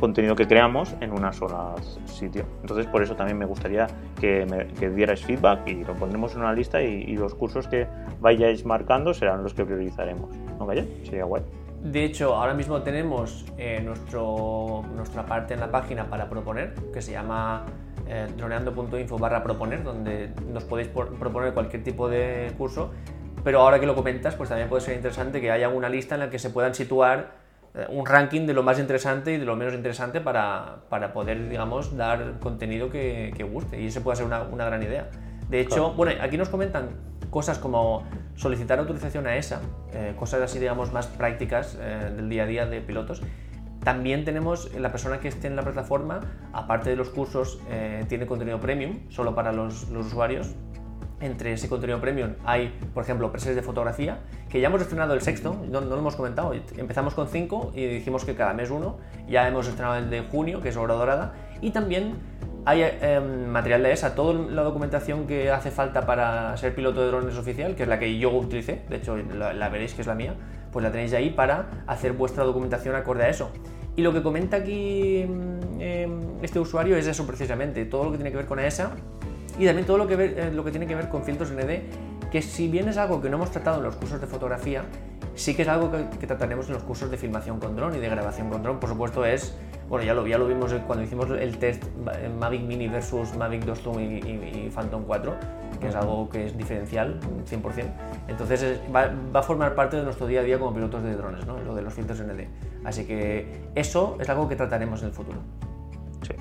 contenido 0.00 0.34
que 0.34 0.48
creamos 0.48 0.96
en 1.00 1.12
una 1.12 1.32
sola 1.32 1.74
sitio. 2.06 2.44
Entonces, 2.62 2.86
por 2.86 3.02
eso 3.02 3.14
también 3.14 3.38
me 3.38 3.44
gustaría 3.44 3.86
que, 4.20 4.46
dierais 4.94 5.24
feedback 5.24 5.68
y 5.68 5.84
lo 5.84 5.94
pondremos 5.94 6.34
en 6.34 6.40
una 6.40 6.52
lista 6.52 6.82
y, 6.82 7.16
los 7.20 7.34
cursos 7.34 7.68
que 7.68 7.86
vayáis 8.18 8.64
marcando 8.64 9.12
serán 9.12 9.42
los 9.42 9.52
que 9.52 9.64
priorizaremos. 9.64 10.34
¿No, 10.58 10.66
vaya? 10.66 10.84
Sería 11.04 11.24
guay. 11.24 11.42
De 11.82 12.04
hecho, 12.04 12.34
ahora 12.34 12.54
mismo 12.54 12.82
tenemos 12.82 13.46
eh, 13.58 13.80
nuestra 13.82 15.26
parte 15.26 15.54
en 15.54 15.60
la 15.60 15.70
página 15.70 16.08
para 16.08 16.28
proponer, 16.28 16.74
que 16.92 17.02
se 17.02 17.12
llama 17.12 17.66
eh, 18.06 18.26
droneando.info 18.36 19.18
barra 19.18 19.42
proponer, 19.42 19.82
donde 19.82 20.32
nos 20.50 20.64
podéis 20.64 20.88
proponer 20.88 21.52
cualquier 21.52 21.82
tipo 21.82 22.08
de 22.08 22.52
curso. 22.56 22.90
Pero 23.44 23.60
ahora 23.60 23.80
que 23.80 23.86
lo 23.86 23.94
comentas, 23.94 24.34
pues 24.34 24.48
también 24.48 24.68
puede 24.68 24.82
ser 24.82 24.96
interesante 24.96 25.40
que 25.40 25.50
haya 25.50 25.68
una 25.68 25.88
lista 25.88 26.14
en 26.14 26.20
la 26.20 26.30
que 26.30 26.38
se 26.38 26.50
puedan 26.50 26.74
situar 26.74 27.39
un 27.88 28.04
ranking 28.04 28.46
de 28.46 28.52
lo 28.52 28.62
más 28.62 28.78
interesante 28.78 29.32
y 29.32 29.38
de 29.38 29.44
lo 29.44 29.54
menos 29.54 29.74
interesante 29.74 30.20
para, 30.20 30.80
para 30.88 31.12
poder, 31.12 31.48
digamos, 31.48 31.96
dar 31.96 32.40
contenido 32.40 32.90
que, 32.90 33.32
que, 33.36 33.44
guste. 33.44 33.80
Y 33.80 33.86
ese 33.86 34.00
puede 34.00 34.16
ser 34.16 34.26
una, 34.26 34.42
una 34.42 34.64
gran 34.64 34.82
idea. 34.82 35.08
De 35.48 35.60
hecho, 35.60 35.92
bueno, 35.92 36.20
aquí 36.22 36.36
nos 36.36 36.48
comentan 36.48 36.90
cosas 37.30 37.58
como 37.58 38.04
solicitar 38.36 38.78
autorización 38.78 39.26
a 39.26 39.36
ESA, 39.36 39.60
eh, 39.92 40.14
cosas 40.18 40.42
así, 40.42 40.58
digamos, 40.58 40.92
más 40.92 41.06
prácticas 41.06 41.78
eh, 41.80 42.12
del 42.16 42.28
día 42.28 42.42
a 42.42 42.46
día 42.46 42.66
de 42.66 42.80
pilotos. 42.80 43.22
También 43.84 44.24
tenemos 44.24 44.74
la 44.74 44.90
persona 44.90 45.20
que 45.20 45.28
esté 45.28 45.46
en 45.46 45.56
la 45.56 45.62
plataforma, 45.62 46.20
aparte 46.52 46.90
de 46.90 46.96
los 46.96 47.08
cursos, 47.08 47.60
eh, 47.70 48.04
tiene 48.08 48.26
contenido 48.26 48.60
premium, 48.60 49.08
solo 49.08 49.34
para 49.34 49.52
los, 49.52 49.84
usuarios. 49.90 50.54
Entre 51.20 51.52
ese 51.52 51.68
contenido 51.68 52.00
premium 52.00 52.30
hay, 52.46 52.74
por 52.94 53.04
ejemplo, 53.04 53.30
presets 53.30 53.54
de 53.54 53.62
fotografía, 53.62 54.20
que 54.48 54.60
ya 54.60 54.68
hemos 54.68 54.80
estrenado 54.80 55.12
el 55.12 55.20
sexto, 55.20 55.54
no, 55.68 55.82
lo 55.82 55.98
hemos 55.98 56.16
comentado. 56.16 56.54
Empezamos 56.76 57.12
con 57.12 57.28
cinco 57.28 57.72
y 57.74 57.84
dijimos 57.86 58.24
que 58.24 58.34
cada 58.34 58.54
mes 58.54 58.70
uno. 58.70 58.96
Ya 59.28 59.46
hemos 59.46 59.68
estrenado 59.68 59.96
el 59.96 60.08
de 60.08 60.22
junio, 60.22 60.62
que 60.62 60.70
es 60.70 60.76
Obra 60.78 60.94
Dorada. 60.94 61.34
Y 61.60 61.72
también 61.72 62.14
hay 62.64 62.82
em, 62.82 63.46
material 63.48 63.82
de 63.82 63.92
ESA, 63.92 64.14
toda 64.14 64.34
la 64.34 64.62
documentación 64.62 65.26
que 65.26 65.50
hace 65.50 65.70
falta 65.70 66.06
para 66.06 66.56
ser 66.56 66.74
piloto 66.74 67.02
de 67.02 67.08
drones 67.08 67.36
oficial, 67.36 67.74
que 67.74 67.82
es 67.82 67.88
la 67.88 67.98
que 67.98 68.18
yo 68.18 68.30
utilicé, 68.30 68.82
de 68.88 68.96
hecho 68.96 69.16
la, 69.16 69.68
veréis 69.68 69.94
que 69.94 70.00
es 70.00 70.06
la 70.06 70.14
mía, 70.14 70.34
pues 70.72 70.82
la 70.82 70.90
tenéis 70.90 71.12
ahí 71.12 71.30
para 71.30 71.84
hacer 71.86 72.12
vuestra 72.12 72.44
documentación 72.44 72.94
acorde 72.94 73.24
a 73.24 73.28
eso. 73.28 73.50
Y 73.96 74.02
lo 74.02 74.12
que 74.12 74.22
comenta 74.22 74.58
aquí 74.58 75.26
em, 75.78 76.42
este 76.42 76.58
usuario 76.58 76.96
es 76.96 77.06
eso 77.06 77.26
precisamente, 77.26 77.84
todo 77.84 78.04
lo 78.04 78.10
que 78.12 78.16
tiene 78.16 78.30
que 78.30 78.36
ver 78.36 78.46
con 78.46 78.58
ESA 78.58 78.92
y 79.58 79.66
también 79.66 79.86
todo 79.86 79.98
lo 79.98 80.06
que, 80.06 80.14
eh, 80.14 80.50
lo 80.52 80.64
que 80.64 80.70
tiene 80.70 80.86
que 80.86 80.94
ver 80.94 81.08
con 81.08 81.24
filtros 81.24 81.50
ND, 81.50 82.30
que 82.30 82.42
si 82.42 82.68
bien 82.68 82.88
es 82.88 82.96
algo 82.96 83.20
que 83.20 83.28
no 83.28 83.36
hemos 83.36 83.50
tratado 83.50 83.78
en 83.78 83.84
los 83.84 83.96
cursos 83.96 84.20
de 84.20 84.26
fotografía, 84.26 84.84
sí 85.34 85.54
que 85.54 85.62
es 85.62 85.68
algo 85.68 85.90
que, 85.90 86.26
trataremos 86.26 86.66
en 86.68 86.74
los 86.74 86.82
cursos 86.82 87.10
de 87.10 87.16
filmación 87.16 87.58
con 87.58 87.76
dron 87.76 87.94
y 87.96 87.98
de 87.98 88.08
grabación 88.08 88.50
con 88.50 88.62
dron. 88.62 88.78
Por 88.78 88.88
supuesto 88.88 89.24
es, 89.24 89.56
bueno, 89.88 90.04
ya 90.04 90.14
lo, 90.14 90.26
ya 90.26 90.38
lo 90.38 90.46
vimos 90.46 90.72
cuando 90.86 91.04
hicimos 91.04 91.30
el 91.30 91.58
test 91.58 91.84
Mavic 92.38 92.62
Mini 92.62 92.88
versus 92.88 93.34
Mavic 93.36 93.64
2 93.64 93.80
Zoom 93.80 94.00
y, 94.00 94.70
Phantom 94.74 95.04
4, 95.06 95.34
que 95.80 95.88
es 95.88 95.94
algo 95.94 96.28
que 96.28 96.46
es 96.46 96.56
diferencial, 96.56 97.18
100%. 97.50 97.84
Entonces 98.28 98.80
va, 98.94 99.10
a 99.32 99.42
formar 99.42 99.74
parte 99.74 99.96
de 99.96 100.04
nuestro 100.04 100.26
día 100.26 100.40
a 100.40 100.42
día 100.42 100.58
como 100.58 100.74
pilotos 100.74 101.02
de 101.02 101.14
drones, 101.14 101.46
¿no? 101.46 101.58
lo 101.58 101.74
de 101.74 101.82
los 101.82 101.94
filtros 101.94 102.20
ND. 102.20 102.46
Así 102.84 103.06
que 103.06 103.62
eso 103.74 104.16
es 104.20 104.28
algo 104.28 104.48
que 104.48 104.56
trataremos 104.56 105.00
en 105.02 105.08
el 105.08 105.14
futuro. 105.14 105.38
Sí. 106.22 106.34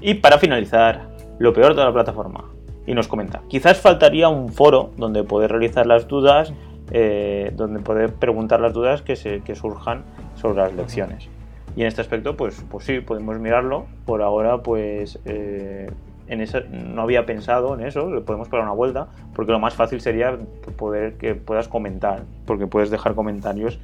Y 0.00 0.14
para 0.14 0.38
finalizar, 0.38 1.15
lo 1.38 1.52
peor 1.52 1.74
de 1.74 1.84
la 1.84 1.92
plataforma. 1.92 2.44
Y 2.86 2.94
nos 2.94 3.08
comenta, 3.08 3.42
quizás 3.48 3.80
faltaría 3.80 4.28
un 4.28 4.52
foro 4.52 4.90
donde 4.96 5.24
poder 5.24 5.50
realizar 5.50 5.86
las 5.86 6.06
dudas 6.06 6.52
eh, 6.92 7.52
donde 7.56 7.80
poder 7.80 8.14
preguntar 8.14 8.60
las 8.60 8.72
dudas 8.72 9.02
que, 9.02 9.16
se, 9.16 9.40
que 9.40 9.54
surjan 9.54 10.04
sobre 10.36 10.58
las 10.58 10.74
lecciones. 10.74 11.28
Y 11.74 11.82
en 11.82 11.88
este 11.88 12.00
aspecto, 12.00 12.36
pues, 12.36 12.64
pues 12.70 12.84
sí, 12.84 13.00
podemos 13.00 13.38
mirarlo. 13.40 13.86
Por 14.04 14.22
ahora, 14.22 14.62
pues 14.62 15.18
eh, 15.24 15.90
en 16.28 16.40
esa, 16.40 16.60
no 16.60 17.02
había 17.02 17.26
pensado 17.26 17.74
en 17.74 17.84
eso, 17.84 18.10
le 18.10 18.20
podemos 18.20 18.48
dar 18.50 18.62
una 18.62 18.72
vuelta, 18.72 19.08
porque 19.34 19.52
lo 19.52 19.58
más 19.58 19.74
fácil 19.74 20.00
sería 20.00 20.38
poder 20.76 21.16
que 21.16 21.34
puedas 21.34 21.68
comentar, 21.68 22.22
porque 22.46 22.66
puedes 22.66 22.90
dejar 22.90 23.14
comentarios 23.14 23.80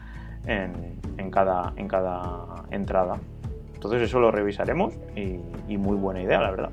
en, 0.47 1.01
en, 1.19 1.31
cada, 1.31 1.73
en 1.77 1.89
cada 1.89 2.65
entrada. 2.71 3.19
Entonces 3.75 4.03
eso 4.03 4.21
lo 4.21 4.31
revisaremos 4.31 4.95
y 5.17 5.77
muy 5.77 5.97
buena 5.97 6.23
idea, 6.23 6.41
la 6.41 6.51
verdad. 6.53 6.71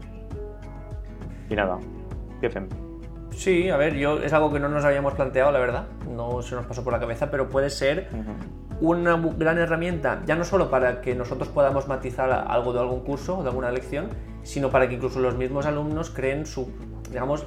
Y 1.50 1.56
nada, 1.56 1.78
¿qué 2.40 2.48
hacemos? 2.48 2.70
Sí, 3.32 3.70
a 3.70 3.78
ver, 3.78 3.96
yo 3.96 4.20
es 4.20 4.34
algo 4.34 4.52
que 4.52 4.60
no 4.60 4.70
nos 4.70 4.84
habíamos 4.84 5.14
planteado, 5.14 5.52
la 5.52 5.60
verdad, 5.60 5.88
no 6.10 6.42
se 6.42 6.56
nos 6.56 6.66
pasó 6.66 6.84
por 6.84 6.94
la 6.94 7.00
cabeza, 7.00 7.32
pero 7.32 7.48
puede 7.50 7.70
ser 7.70 8.10
una 8.82 9.16
gran 9.16 9.58
herramienta, 9.58 10.22
ya 10.26 10.36
no 10.36 10.44
solo 10.44 10.70
para 10.70 11.02
que 11.02 11.16
nosotros 11.16 11.50
podamos 11.50 11.88
matizar 11.88 12.32
algo 12.32 12.74
de 12.74 12.80
algún 12.80 13.02
curso 13.02 13.38
o 13.38 13.44
de 13.44 13.50
alguna 13.50 13.72
lección, 13.72 14.10
sino 14.44 14.70
para 14.70 14.88
que 14.88 14.96
incluso 14.96 15.20
los 15.20 15.36
mismos 15.36 15.66
alumnos 15.66 16.10
creen 16.10 16.46
su, 16.46 16.72
digamos, 17.10 17.44
eh, 17.44 17.46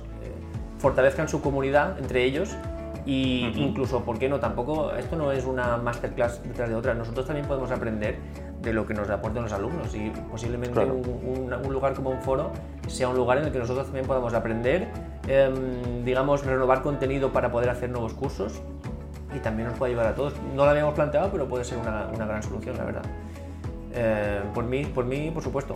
fortalezcan 0.78 1.28
su 1.28 1.40
comunidad 1.42 1.98
entre 1.98 2.24
ellos 2.24 2.56
y 3.04 3.46
incluso, 3.56 4.04
¿por 4.04 4.18
qué 4.18 4.28
no? 4.28 4.38
Tampoco, 4.38 4.92
esto 4.92 5.16
no 5.16 5.32
es 5.32 5.44
una 5.44 5.76
masterclass 5.76 6.42
detrás 6.44 6.68
de 6.68 6.74
otra, 6.74 6.94
nosotros 6.94 7.26
también 7.26 7.46
podemos 7.46 7.70
aprender 7.70 8.16
de 8.60 8.72
lo 8.72 8.86
que 8.86 8.94
nos 8.94 9.10
aportan 9.10 9.42
los 9.42 9.52
alumnos 9.52 9.92
y 9.94 10.10
posiblemente 10.30 10.78
un, 10.80 11.50
lugar 11.68 11.94
como 11.94 12.10
un 12.10 12.22
foro 12.22 12.52
sea 12.92 13.08
un 13.08 13.16
lugar 13.16 13.38
en 13.38 13.44
el 13.44 13.52
que 13.52 13.58
nosotros 13.58 13.86
también 13.86 14.06
podamos 14.06 14.34
aprender, 14.34 14.88
em, 15.26 16.04
digamos, 16.04 16.44
renovar 16.44 16.82
contenido 16.82 17.32
para 17.32 17.50
poder 17.50 17.70
hacer 17.70 17.90
nuevos 17.90 18.12
cursos 18.14 18.60
y 19.34 19.38
también 19.38 19.68
nos 19.68 19.78
puede 19.78 19.92
ayudar 19.92 20.08
a 20.08 20.14
todos. 20.14 20.34
No 20.54 20.64
lo 20.64 20.70
habíamos 20.70 20.94
planteado, 20.94 21.30
pero 21.30 21.48
puede 21.48 21.64
ser 21.64 21.78
una, 21.78 22.06
gran 22.26 22.42
solución, 22.42 22.76
la 22.76 22.84
verdad. 22.84 23.02
Eh, 23.94 24.40
por, 24.54 24.64
mí, 24.64 24.84
por 24.84 25.04
mí, 25.04 25.30
por 25.32 25.42
supuesto. 25.42 25.74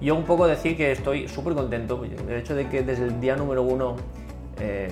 Yo 0.00 0.14
un 0.14 0.24
poco 0.24 0.46
decir 0.46 0.76
que 0.76 0.92
estoy 0.92 1.28
súper 1.28 1.54
contento. 1.54 2.04
El 2.04 2.34
hecho 2.34 2.54
de 2.54 2.68
que 2.68 2.82
desde 2.82 3.04
el 3.04 3.20
día 3.20 3.36
número 3.36 3.62
uno 3.62 3.96
eh, 4.60 4.88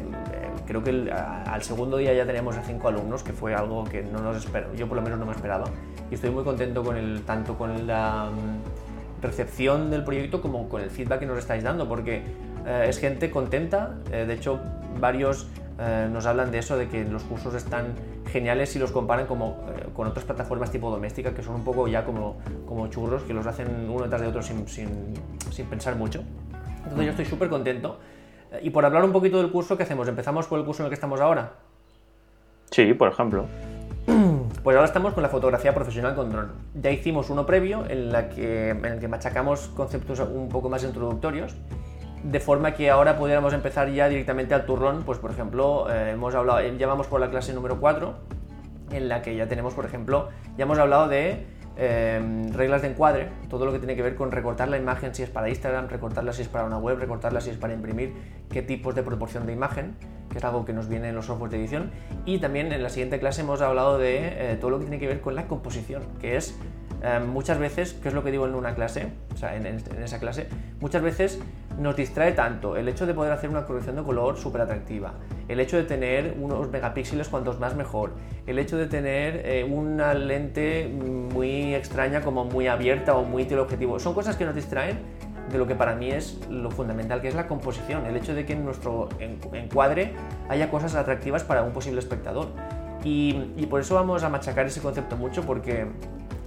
creo 0.67 0.83
que 0.83 1.11
al 1.13 1.63
segundo 1.63 1.97
día 1.97 2.13
ya 2.13 2.27
teníamos 2.27 2.57
a 2.57 2.63
cinco 2.63 2.89
alumnos, 2.89 3.23
que 3.23 3.33
fue 3.33 3.55
algo 3.55 3.85
que 3.85 4.03
no 4.03 4.21
nos 4.21 4.37
esperaba, 4.37 4.75
yo 4.75 4.87
por 4.87 4.97
lo 4.97 5.03
menos 5.03 5.19
no 5.19 5.27
me 5.27 5.33
esperaba. 5.33 5.65
Y 6.11 6.15
estoy 6.15 6.31
muy 6.31 6.45
contento 6.45 6.83
con 6.83 6.97
el, 6.97 7.23
tanto 7.23 7.57
con 7.57 7.87
la 7.87 8.31
mm, 8.31 8.84
recepción 9.25 9.91
del 9.91 10.05
proyecto 10.05 10.41
como 10.41 10.69
con 10.69 10.83
el 10.83 10.91
feedback 10.91 11.21
que 11.21 11.27
nos 11.27 11.39
estáis 11.39 11.65
dando, 11.65 11.89
porque 11.89 12.23
eh, 12.67 12.87
es 12.89 12.99
gente 12.99 13.31
contenta. 13.31 13.97
Eh, 14.13 14.25
de 14.27 14.35
hecho, 14.35 14.61
varios 15.01 15.49
eh, 15.79 16.09
nos 16.13 16.27
hablan 16.27 16.51
de 16.51 16.59
eso, 16.59 16.77
de 16.77 16.89
que 16.89 17.05
los 17.05 17.25
cursos 17.25 17.55
están 17.55 17.95
geniales 18.31 18.71
si 18.71 18.79
los 18.79 18.93
comparan 18.93 19.27
como, 19.27 19.65
con 19.95 20.07
otras 20.07 20.25
plataformas 20.25 20.71
tipo 20.71 20.91
doméstica, 20.91 21.35
que 21.35 21.43
son 21.43 21.57
un 21.57 21.65
poco 21.65 21.89
ya 21.89 22.05
como, 22.05 22.39
como 22.67 22.89
churros, 22.89 23.23
que 23.23 23.35
los 23.35 23.47
hacen 23.47 23.89
uno 23.89 24.03
detrás 24.05 24.21
de 24.21 24.29
otro 24.29 24.43
sin, 24.43 24.69
sin, 24.69 25.15
sin 25.51 25.67
pensar 25.67 25.97
mucho. 25.97 26.23
Entonces 26.79 27.05
yo 27.05 27.11
estoy 27.11 27.25
súper 27.25 27.49
contento. 27.49 27.99
Y 28.63 28.71
por 28.71 28.85
hablar 28.85 29.05
un 29.05 29.13
poquito 29.13 29.39
del 29.39 29.51
curso, 29.51 29.77
¿qué 29.77 29.83
hacemos? 29.83 30.07
¿Empezamos 30.07 30.47
por 30.47 30.61
el 30.61 30.65
curso 30.65 30.83
en 30.83 30.87
el 30.87 30.91
que 30.91 30.95
estamos 30.95 31.21
ahora? 31.21 31.55
Sí, 32.71 32.95
por 32.95 33.09
ejemplo. 33.09 33.47
Pues 34.65 34.77
ahora 34.77 34.87
estamos 34.87 35.13
con 35.13 35.23
la 35.23 35.29
fotografía 35.29 35.75
profesional 35.75 36.15
con 36.15 36.31
dron. 36.31 36.53
Ya 36.75 36.91
hicimos 36.91 37.29
uno 37.29 37.45
previo 37.45 37.85
en, 37.87 38.11
que, 38.35 38.71
en 38.71 38.83
el 38.87 38.99
que 38.99 39.09
machacamos 39.09 39.69
conceptos 39.69 40.21
un 40.21 40.49
poco 40.49 40.71
más 40.71 40.83
introductorios, 40.85 41.55
de 42.23 42.41
forma 42.41 42.73
que 42.73 42.89
ahora 42.89 43.19
pudiéramos 43.19 43.53
empezar 43.53 43.91
ya 43.91 44.09
directamente 44.09 44.55
al 44.55 44.65
turrón. 44.65 45.03
Pues 45.05 45.19
por 45.19 45.33
ejemplo, 45.33 45.93
eh, 45.93 46.13
hemos 46.13 46.35
hablado, 46.35 46.67
ya 46.79 46.87
vamos 46.87 47.07
por 47.09 47.21
la 47.21 47.29
clase 47.29 47.53
número 47.53 47.79
4, 47.79 48.15
en 48.93 49.11
la 49.11 49.21
que 49.21 49.37
ya 49.37 49.49
tenemos, 49.49 49.75
por 49.75 49.85
ejemplo, 49.85 50.31
ya 50.57 50.63
hemos 50.63 50.79
hablado 50.79 51.09
de 51.09 51.45
Em, 51.77 52.53
reglas 52.53 52.83
de 52.83 52.89
encuadre, 52.89 53.29
todo 53.49 53.67
lo 53.67 53.73
que 53.73 53.79
tiene 53.79 53.97
que 53.97 54.03
ver 54.03 54.15
con 54.15 54.31
recortar 54.31 54.69
la 54.69 54.77
imagen 54.77 55.13
si 55.13 55.25
es 55.25 55.31
para 55.31 55.49
Instagram, 55.49 55.89
recortarla 55.89 56.33
si 56.33 56.43
es 56.43 56.49
para 56.49 56.65
una 56.65 56.79
web, 56.79 56.99
recortarla 56.99 57.41
si 57.41 57.51
es 57.51 57.57
para 57.57 57.75
imprimir, 57.75 58.13
qué 58.49 58.63
tipos 58.63 58.95
de 58.95 59.03
proporción 59.03 59.45
de 59.47 59.55
imagen, 59.55 59.97
que 60.31 60.39
es 60.39 60.45
algo 60.45 60.65
que 60.65 60.73
nos 60.73 60.89
viene 60.89 61.09
en 61.09 61.17
los 61.17 61.27
softwares 61.27 61.51
de 61.51 61.59
edición. 61.59 61.91
Y 62.27 62.39
también 62.39 62.73
en 62.73 62.83
la 62.83 62.91
siguiente 62.91 63.19
clase 63.19 63.41
hemos 63.41 63.61
hablado 63.61 63.99
de 63.99 64.53
eh, 64.53 64.57
todo 64.61 64.71
lo 64.71 64.79
que 64.79 64.85
tiene 64.85 65.01
que 65.01 65.09
ver 65.09 65.21
con 65.21 65.35
la 65.35 65.49
composición, 65.49 66.03
que 66.21 66.37
es 66.37 66.57
em, 67.05 67.27
muchas 67.27 67.59
veces, 67.59 67.95
que 67.95 68.09
es 68.09 68.15
lo 68.15 68.25
que 68.25 68.31
digo 68.31 68.47
en 68.47 68.55
una 68.55 68.75
clase, 68.75 69.09
o 69.33 69.37
sea, 69.37 69.55
en, 69.55 69.67
esa 69.67 70.19
clase, 70.19 70.49
muchas 70.81 71.03
veces 71.03 71.41
nos 71.79 71.97
distrae 71.97 72.33
tanto 72.33 72.77
el 72.77 72.89
hecho 72.89 73.05
de 73.07 73.15
poder 73.15 73.33
hacer 73.33 73.51
una 73.51 73.67
corrección 73.67 73.97
de 73.97 74.03
color 74.03 74.39
súper 74.39 74.63
atractiva, 74.63 75.15
el 75.49 75.61
hecho 75.61 75.77
de 75.77 75.85
tener 75.85 76.37
unos 76.41 76.71
megapíxeles 76.71 77.29
cuantos 77.29 77.59
más 77.59 77.75
mejor, 77.75 78.13
el 78.47 78.59
hecho 78.59 78.77
de 78.77 78.87
tener 78.87 79.43
eh, 79.45 79.65
una 79.65 80.15
lente 80.15 80.89
muy 80.89 81.75
extraña 81.75 82.23
como 82.23 82.45
muy 82.45 82.69
abierta 82.69 83.15
o 83.15 83.25
muy 83.25 83.45
teleobjetivo, 83.45 83.99
son 83.99 84.15
cosas 84.15 84.37
que 84.37 84.45
nos 84.45 84.55
distraen 84.55 84.99
de 85.51 85.59
lo 85.59 85.67
que 85.67 85.75
para 85.75 85.95
mí 85.95 86.11
es 86.11 86.41
lo 86.49 86.71
fundamental, 86.71 87.21
que 87.21 87.29
es 87.29 87.35
la 87.35 87.47
composición, 87.47 88.07
el 88.07 88.17
hecho 88.17 88.35
de 88.35 88.47
que 88.47 88.55
en 88.55 88.65
nuestro 88.65 89.09
encuadre 89.53 90.13
haya 90.49 90.71
cosas 90.71 90.95
atractivas 90.95 91.45
para 91.45 91.63
un 91.63 91.73
posible 91.73 92.01
espectador. 92.01 92.49
Y, 93.05 93.53
y 93.57 93.67
por 93.67 93.81
eso 93.81 93.95
vamos 93.95 94.23
a 94.23 94.31
machacar 94.31 94.67
ese 94.67 94.81
concepto 94.81 95.17
mucho 95.17 95.43
porque 95.43 95.87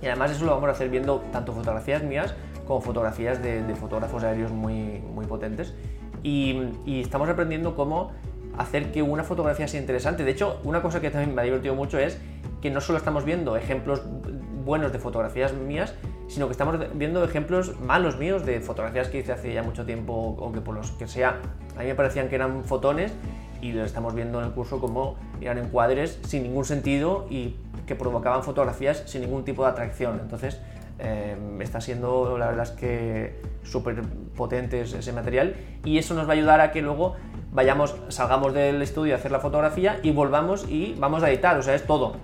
y 0.01 0.05
además 0.05 0.31
eso 0.31 0.45
lo 0.45 0.51
vamos 0.51 0.69
a 0.69 0.71
hacer 0.73 0.89
viendo 0.89 1.23
tanto 1.31 1.53
fotografías 1.53 2.03
mías 2.03 2.33
como 2.67 2.81
fotografías 2.81 3.41
de, 3.41 3.63
fotógrafos 3.75 4.23
aéreos 4.23 4.51
muy, 4.51 4.99
muy 5.13 5.25
potentes. 5.25 5.73
Y, 6.21 6.73
estamos 6.85 7.29
aprendiendo 7.29 7.75
cómo 7.75 8.11
hacer 8.57 8.91
que 8.91 9.01
una 9.01 9.23
fotografía 9.23 9.67
sea 9.67 9.79
interesante. 9.79 10.23
De 10.23 10.31
hecho, 10.31 10.59
una 10.63 10.81
cosa 10.81 10.99
que 10.99 11.09
también 11.09 11.33
me 11.33 11.41
ha 11.41 11.45
divertido 11.45 11.75
mucho 11.75 11.97
es 11.97 12.19
que 12.61 12.69
no 12.69 12.81
solo 12.81 12.97
estamos 12.97 13.23
viendo 13.23 13.55
ejemplos 13.55 14.01
buenos 14.65 14.91
de 14.91 14.99
fotografías 14.99 15.53
mías, 15.53 15.93
sino 16.27 16.47
que 16.47 16.51
estamos 16.51 16.77
viendo 16.95 17.23
ejemplos 17.23 17.79
malos 17.79 18.17
míos 18.17 18.45
de 18.45 18.59
fotografías 18.59 19.07
que 19.07 19.19
hice 19.19 19.31
hace 19.31 19.53
ya 19.53 19.63
mucho 19.63 19.85
tiempo 19.85 20.13
o 20.13 20.51
que 20.51 20.59
por 20.59 20.75
los 20.75 20.91
que 20.91 21.07
sea, 21.07 21.39
a 21.77 21.81
mí 21.81 21.85
me 21.85 21.95
parecían 21.95 22.27
que 22.27 22.35
eran 22.35 22.65
fotones 22.65 23.13
y 23.61 23.71
lo 23.71 23.85
estamos 23.85 24.13
viendo 24.13 24.39
en 24.39 24.47
el 24.47 24.51
curso 24.51 24.79
como 24.79 25.15
eran 25.39 25.57
encuadres 25.57 26.19
sin 26.23 26.43
ningún 26.43 26.65
sentido 26.65 27.27
y 27.29 27.55
que 27.87 27.95
provocaban 27.95 28.43
fotografías 28.43 29.01
sin 29.07 29.21
ningún 29.21 29.43
tipo 29.43 29.63
de 29.63 29.71
atracción. 29.71 30.19
Entonces, 30.21 30.59
eh, 30.99 31.35
está 31.59 31.79
siendo, 31.79 32.37
la 32.37 32.47
verdad 32.47 32.63
es 32.63 32.71
que 32.71 33.41
súper 33.63 34.01
potente 34.35 34.81
ese 34.81 35.13
material 35.13 35.55
y 35.85 35.97
eso 35.97 36.13
nos 36.13 36.27
va 36.27 36.31
a 36.31 36.33
ayudar 36.33 36.59
a 36.59 36.71
que 36.71 36.81
luego 36.81 37.15
vayamos, 37.51 37.95
salgamos 38.09 38.53
del 38.53 38.81
estudio 38.81 39.13
a 39.13 39.17
hacer 39.17 39.31
la 39.31 39.39
fotografía 39.39 39.99
y 40.03 40.11
volvamos 40.11 40.67
y 40.67 40.95
vamos 40.97 41.23
a 41.23 41.29
editar, 41.29 41.57
o 41.57 41.63
sea, 41.63 41.75
es 41.75 41.85
todo. 41.85 42.15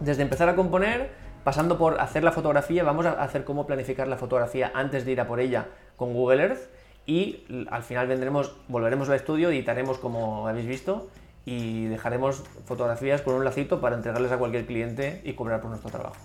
Desde 0.00 0.22
empezar 0.22 0.48
a 0.48 0.56
componer, 0.56 1.10
pasando 1.44 1.78
por 1.78 2.00
hacer 2.00 2.24
la 2.24 2.32
fotografía, 2.32 2.82
vamos 2.82 3.06
a 3.06 3.12
hacer 3.12 3.44
cómo 3.44 3.66
planificar 3.66 4.08
la 4.08 4.16
fotografía 4.16 4.72
antes 4.74 5.04
de 5.04 5.12
ir 5.12 5.20
a 5.20 5.26
por 5.26 5.40
ella 5.40 5.66
con 5.96 6.14
Google 6.14 6.42
Earth 6.42 6.70
y 7.06 7.44
al 7.70 7.82
final 7.82 8.06
vendremos, 8.06 8.56
volveremos 8.68 9.08
al 9.10 9.16
estudio, 9.16 9.50
editaremos 9.50 9.98
como 9.98 10.48
habéis 10.48 10.66
visto 10.66 11.08
y 11.46 11.86
dejaremos 11.86 12.42
fotografías 12.66 13.20
con 13.22 13.34
un 13.34 13.44
lacito 13.44 13.80
para 13.80 13.96
entregarles 13.96 14.32
a 14.32 14.38
cualquier 14.38 14.66
cliente 14.66 15.20
y 15.24 15.34
cobrar 15.34 15.60
por 15.60 15.70
nuestro 15.70 15.90
trabajo. 15.90 16.16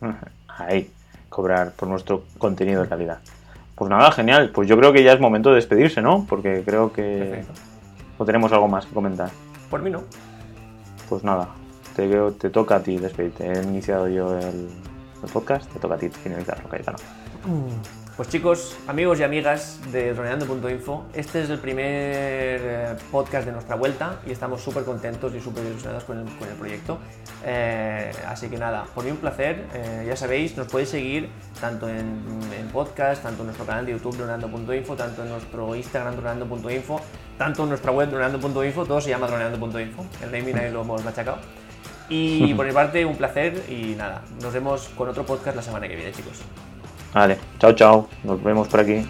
Ahí. 0.48 0.90
cobrar 1.28 1.72
por 1.72 1.88
nuestro 1.88 2.24
contenido 2.38 2.82
de 2.82 2.88
calidad. 2.88 3.18
Pues 3.74 3.90
nada, 3.90 4.10
genial. 4.10 4.50
Pues 4.54 4.68
yo 4.68 4.78
creo 4.78 4.92
que 4.92 5.02
ya 5.02 5.12
es 5.12 5.20
momento 5.20 5.50
de 5.50 5.56
despedirse, 5.56 6.00
¿no? 6.00 6.24
Porque 6.26 6.62
creo 6.64 6.92
que 6.92 7.02
Perfecto. 7.02 7.52
o 8.16 8.24
tenemos 8.24 8.50
algo 8.52 8.68
más 8.68 8.86
que 8.86 8.94
comentar. 8.94 9.30
Por 9.68 9.82
mí 9.82 9.90
no. 9.90 10.02
Pues 11.10 11.22
nada, 11.22 11.48
te, 11.94 12.08
te 12.32 12.48
toca 12.50 12.76
a 12.76 12.80
ti 12.82 12.96
despedirte. 12.96 13.52
He 13.52 13.62
iniciado 13.62 14.08
yo 14.08 14.38
el, 14.38 14.70
el 15.22 15.30
podcast, 15.30 15.70
te 15.70 15.78
toca 15.78 15.96
a 15.96 15.98
ti 15.98 16.08
finalizarlo, 16.08 16.68
Cayetano. 16.70 16.98
Pues 18.16 18.30
chicos, 18.30 18.74
amigos 18.86 19.20
y 19.20 19.24
amigas 19.24 19.78
de 19.92 20.14
droneando.info, 20.14 21.04
este 21.12 21.42
es 21.42 21.50
el 21.50 21.58
primer 21.58 21.84
eh, 21.86 22.96
podcast 23.12 23.44
de 23.44 23.52
nuestra 23.52 23.76
vuelta 23.76 24.20
y 24.26 24.30
estamos 24.30 24.62
súper 24.62 24.84
contentos 24.84 25.34
y 25.34 25.40
súper 25.42 25.66
ilusionados 25.66 26.04
con 26.04 26.20
el, 26.20 26.38
con 26.38 26.48
el 26.48 26.54
proyecto. 26.54 26.98
Eh, 27.44 28.10
así 28.26 28.48
que 28.48 28.56
nada, 28.56 28.86
por 28.94 29.04
mí 29.04 29.10
un 29.10 29.18
placer. 29.18 29.66
Eh, 29.74 30.06
ya 30.08 30.16
sabéis, 30.16 30.56
nos 30.56 30.66
podéis 30.66 30.88
seguir 30.88 31.28
tanto 31.60 31.90
en, 31.90 32.22
en 32.58 32.68
podcast, 32.68 33.22
tanto 33.22 33.42
en 33.42 33.48
nuestro 33.48 33.66
canal 33.66 33.84
de 33.84 33.92
YouTube 33.92 34.16
droneando.info, 34.16 34.96
tanto 34.96 35.22
en 35.22 35.28
nuestro 35.28 35.74
Instagram 35.74 36.16
droneando.info, 36.16 36.98
tanto 37.36 37.64
en 37.64 37.68
nuestra 37.68 37.92
web 37.92 38.08
droneando.info, 38.08 38.86
todo 38.86 39.00
se 39.02 39.10
llama 39.10 39.26
droneando.info. 39.26 40.06
El 40.22 40.32
naming 40.32 40.56
ahí 40.56 40.72
lo 40.72 40.80
hemos 40.80 41.04
machacado. 41.04 41.36
Y 42.08 42.54
por 42.54 42.64
mi 42.64 42.72
parte, 42.72 43.04
un 43.04 43.16
placer 43.16 43.62
y 43.68 43.94
nada, 43.94 44.22
nos 44.40 44.54
vemos 44.54 44.88
con 44.96 45.06
otro 45.06 45.26
podcast 45.26 45.54
la 45.54 45.62
semana 45.62 45.86
que 45.86 45.96
viene, 45.96 46.12
chicos. 46.12 46.40
Vale, 47.16 47.38
chao, 47.58 47.72
chao. 47.72 48.08
Nos 48.24 48.42
vemos 48.42 48.68
por 48.68 48.80
aquí. 48.80 49.02